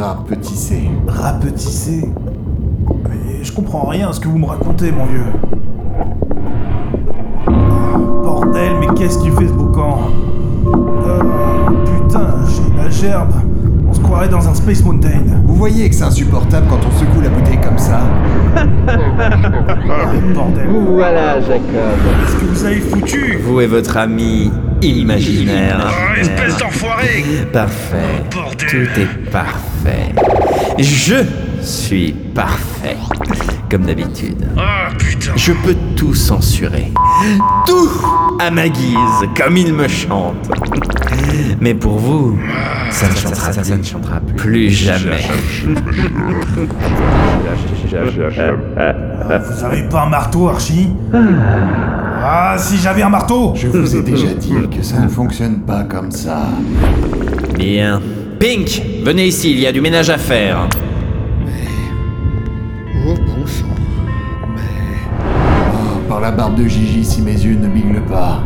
rapetissé. 0.00 0.90
Rapetissé? 1.06 2.10
Mais 3.08 3.44
je 3.44 3.52
comprends 3.52 3.86
rien 3.86 4.08
à 4.08 4.12
ce 4.12 4.18
que 4.18 4.26
vous 4.26 4.38
me 4.38 4.46
racontez, 4.46 4.90
mon 4.90 5.04
vieux. 5.04 5.22
Bordel, 8.24 8.72
mais 8.80 8.88
qu'est-ce 8.96 9.18
qu'il 9.20 9.30
fait 9.30 9.46
ce 9.46 9.52
gerbe. 13.02 13.32
On 13.88 13.92
se 13.92 14.00
croirait 14.00 14.28
dans 14.28 14.48
un 14.48 14.54
Space 14.54 14.82
Mountain. 14.84 15.24
Vous 15.44 15.56
voyez 15.56 15.88
que 15.88 15.94
c'est 15.94 16.04
insupportable 16.04 16.66
quand 16.70 16.78
on 16.86 16.98
secoue 16.98 17.20
la 17.20 17.28
bouteille 17.30 17.60
comme 17.60 17.78
ça 17.78 18.00
Ah, 18.56 20.12
bordel. 20.34 20.66
Voilà, 20.88 21.40
Jacob. 21.40 21.62
Qu'est-ce 21.64 22.36
que 22.36 22.44
vous 22.44 22.64
avez 22.64 22.80
foutu? 22.80 23.38
Vous 23.42 23.60
et 23.60 23.66
votre 23.66 23.96
ami 23.96 24.50
imaginaire. 24.82 25.90
espèce 26.18 26.56
d'enfoiré 26.58 27.24
Parfait. 27.52 28.22
Tout 28.30 29.00
est 29.00 29.30
parfait. 29.30 30.12
Je 30.78 31.16
suis 31.62 32.12
parfait. 32.34 32.96
Comme 33.70 33.86
d'habitude. 33.86 34.46
Ah 34.58 34.90
putain 34.98 35.32
Je 35.36 35.52
peux 35.52 35.76
tout 35.96 36.14
censurer. 36.14 36.92
Tout 37.66 37.88
à 38.38 38.50
ma 38.50 38.68
guise, 38.68 38.96
comme 39.36 39.56
il 39.56 39.72
me 39.72 39.88
chante. 39.88 40.50
Mais 41.60 41.74
pour 41.74 41.98
vous, 41.98 42.38
ça 42.90 43.08
ne 43.08 43.14
chantera, 43.14 43.52
ça 43.52 43.76
ne 43.76 43.82
chantera 43.82 44.20
plus 44.36 44.70
jamais. 44.70 45.22
Vous 49.48 49.64
avez 49.64 49.82
pas 49.88 50.02
un 50.02 50.08
marteau, 50.10 50.48
Archie? 50.48 50.88
Ah, 52.24 52.56
si 52.58 52.78
j'avais 52.78 53.02
un 53.02 53.08
marteau 53.08 53.52
Je 53.54 53.68
vous 53.68 53.96
ai 53.96 54.02
déjà 54.02 54.34
dit 54.34 54.54
que 54.74 54.82
ça 54.82 55.00
ne 55.00 55.08
fonctionne 55.08 55.60
pas 55.60 55.84
comme 55.84 56.10
ça. 56.10 56.46
Bien. 57.58 58.00
Pink, 58.38 58.82
venez 59.04 59.26
ici, 59.28 59.52
il 59.52 59.60
y 59.60 59.66
a 59.66 59.72
du 59.72 59.80
ménage 59.80 60.10
à 60.10 60.18
faire. 60.18 60.68
La 66.22 66.30
barbe 66.30 66.54
de 66.54 66.68
Gigi, 66.68 67.04
si 67.04 67.20
mes 67.20 67.32
yeux 67.32 67.56
ne 67.56 67.66
miglent 67.66 68.04
pas. 68.08 68.42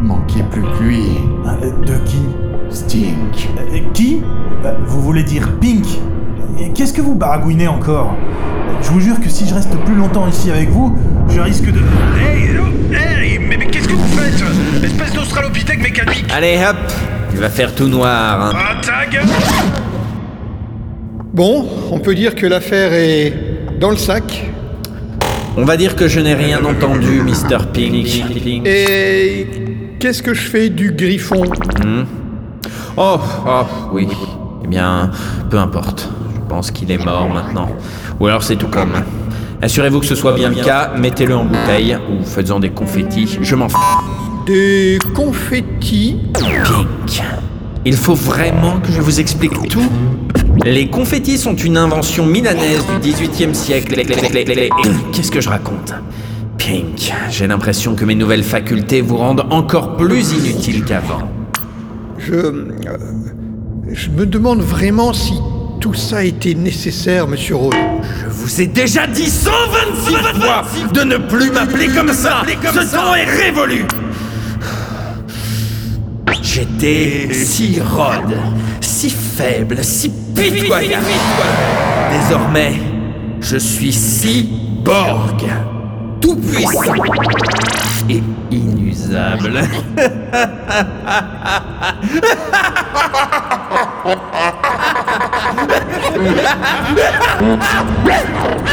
Manquait 0.00 0.44
plus 0.50 0.62
que 0.62 0.82
lui. 0.84 1.02
Euh, 1.46 1.70
De 1.84 1.98
qui? 2.04 2.22
Stink. 2.70 3.48
Euh, 3.58 3.78
Qui? 3.92 4.22
Euh, 4.64 4.72
Vous 4.86 5.00
voulez 5.02 5.24
dire 5.24 5.48
Pink? 5.60 5.84
Qu'est-ce 6.74 6.92
que 6.92 7.00
vous 7.00 7.14
baragouinez 7.16 7.66
encore? 7.66 8.14
Je 8.82 8.90
vous 8.90 9.00
jure 9.00 9.18
que 9.20 9.28
si 9.28 9.46
je 9.48 9.54
reste 9.54 9.76
plus 9.84 9.94
longtemps 9.96 10.28
ici 10.28 10.50
avec 10.52 10.68
vous, 10.70 10.96
je 11.28 11.40
risque 11.40 11.66
de... 11.70 11.80
Hey, 12.20 12.50
hey, 12.92 13.38
mais, 13.40 13.56
mais 13.56 13.66
qu'est-ce 13.66 13.88
que 13.88 13.94
vous 13.94 14.16
faites? 14.16 14.84
Espèce 14.84 15.12
Allez 16.32 16.58
hop, 16.68 16.76
il 17.32 17.38
va 17.40 17.48
faire 17.48 17.74
tout 17.74 17.88
noir. 17.88 18.52
hein. 18.54 18.58
Bon, 21.34 21.66
on 21.90 21.98
peut 21.98 22.14
dire 22.14 22.34
que 22.36 22.46
l'affaire 22.46 22.92
est 22.92 23.32
dans 23.80 23.90
le 23.90 23.96
sac. 23.96 24.44
On 25.60 25.64
va 25.64 25.76
dire 25.76 25.96
que 25.96 26.06
je 26.06 26.20
n'ai 26.20 26.34
rien 26.34 26.64
entendu, 26.64 27.20
Mr. 27.20 27.66
Pink. 27.72 28.22
Et 28.64 29.48
qu'est-ce 29.98 30.22
que 30.22 30.32
je 30.32 30.42
fais 30.42 30.68
du 30.68 30.92
griffon 30.92 31.42
Hmm. 31.84 32.04
Oh, 32.96 33.18
oh, 33.44 33.62
oui. 33.92 34.06
Eh 34.62 34.68
bien, 34.68 35.10
peu 35.50 35.58
importe. 35.58 36.08
Je 36.32 36.48
pense 36.48 36.70
qu'il 36.70 36.92
est 36.92 37.04
mort 37.04 37.28
maintenant. 37.28 37.68
Ou 38.20 38.28
alors 38.28 38.44
c'est 38.44 38.54
tout 38.54 38.68
comme. 38.68 38.92
Assurez-vous 39.60 39.98
que 39.98 40.06
ce 40.06 40.14
soit 40.14 40.34
bien 40.34 40.50
le 40.50 40.62
cas, 40.62 40.92
mettez-le 40.96 41.34
en 41.34 41.44
bouteille 41.44 41.98
ou 42.08 42.24
faites-en 42.24 42.60
des 42.60 42.70
confettis. 42.70 43.38
Je 43.42 43.56
m'en 43.56 43.68
fous. 43.68 43.78
Des 44.46 45.00
confettis 45.12 46.18
Pink. 46.34 47.20
Il 47.84 47.96
faut 47.96 48.14
vraiment 48.14 48.78
que 48.78 48.92
je 48.92 49.00
vous 49.00 49.18
explique 49.18 49.68
tout. 49.68 49.90
Les 50.64 50.88
confettis 50.88 51.38
sont 51.38 51.54
une 51.54 51.76
invention 51.76 52.26
milanaise 52.26 52.82
du 53.02 53.10
18e 53.12 53.54
siècle. 53.54 54.02
Qu'est-ce 55.12 55.30
que 55.30 55.40
je 55.40 55.48
raconte? 55.48 55.94
Pink, 56.58 57.12
j'ai 57.30 57.46
l'impression 57.46 57.94
que 57.94 58.04
mes 58.04 58.14
nouvelles 58.14 58.42
facultés 58.42 59.00
vous 59.00 59.16
rendent 59.16 59.46
encore 59.50 59.96
plus 59.96 60.32
inutile 60.32 60.84
qu'avant. 60.84 61.30
Je. 62.18 62.34
euh, 62.34 62.62
je 63.92 64.10
me 64.10 64.26
demande 64.26 64.60
vraiment 64.60 65.12
si 65.12 65.34
tout 65.80 65.94
ça 65.94 66.24
était 66.24 66.54
nécessaire, 66.54 67.26
monsieur 67.28 67.54
Rhodes. 67.56 67.74
Je 68.24 68.28
vous 68.28 68.60
ai 68.60 68.66
déjà 68.66 69.06
dit 69.06 69.30
126 69.30 70.40
fois 70.40 70.64
de 70.92 71.00
ne 71.02 71.16
plus 71.16 71.50
m'appeler 71.50 71.86
comme 71.88 72.12
ça 72.12 72.42
Ce 72.64 72.94
temps 72.94 73.14
est 73.14 73.24
révolu 73.24 73.84
J'étais 76.42 77.28
si 77.32 77.78
rode, 77.80 78.36
si 78.80 78.87
faible, 79.38 79.78
si 79.84 80.10
pitoyable. 80.34 81.06
Désormais, 82.10 82.74
je 83.40 83.56
suis 83.56 83.92
si 83.92 84.50
tout 86.20 86.34
puissant 86.34 86.92
et 88.08 88.20
inusable. 88.50 89.60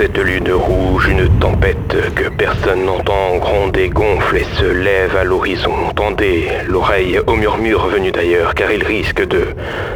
cette 0.00 0.16
lune 0.16 0.50
rouge, 0.50 1.08
une 1.08 1.28
tempête 1.40 1.94
que 2.14 2.30
personne 2.30 2.86
n'entend 2.86 3.36
gronder, 3.36 3.90
gonfle 3.90 4.38
et 4.38 4.46
se 4.58 4.64
lève 4.64 5.14
à 5.14 5.24
l'horizon. 5.24 5.74
Tendez 5.94 6.48
l'oreille 6.66 7.20
au 7.26 7.36
murmure 7.36 7.86
venu 7.86 8.10
d'ailleurs, 8.10 8.54
car 8.54 8.72
il 8.72 8.82
risque 8.82 9.22
de 9.26 9.48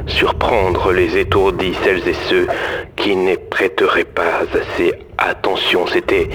surprendre 0.07 0.93
les 0.93 1.17
étourdis, 1.17 1.73
celles 1.83 2.07
et 2.07 2.17
ceux 2.29 2.47
qui 2.97 3.17
n'y 3.17 3.39
prêteraient 3.51 4.05
pas 4.05 4.43
assez 4.53 4.93
attention. 5.17 5.87
C'était 5.87 6.29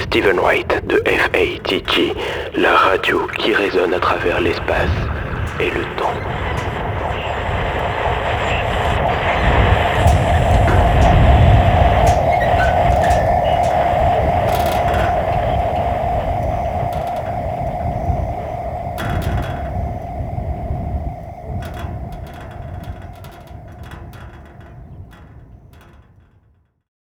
Stephen 0.00 0.40
Wright 0.40 0.84
de 0.88 1.00
FATG, 1.06 2.16
la 2.56 2.74
radio 2.74 3.28
qui 3.38 3.54
résonne 3.54 3.94
à 3.94 4.00
travers 4.00 4.40
l'espace 4.40 4.98
et 5.60 5.70
le 5.70 5.84
temps. 5.96 6.41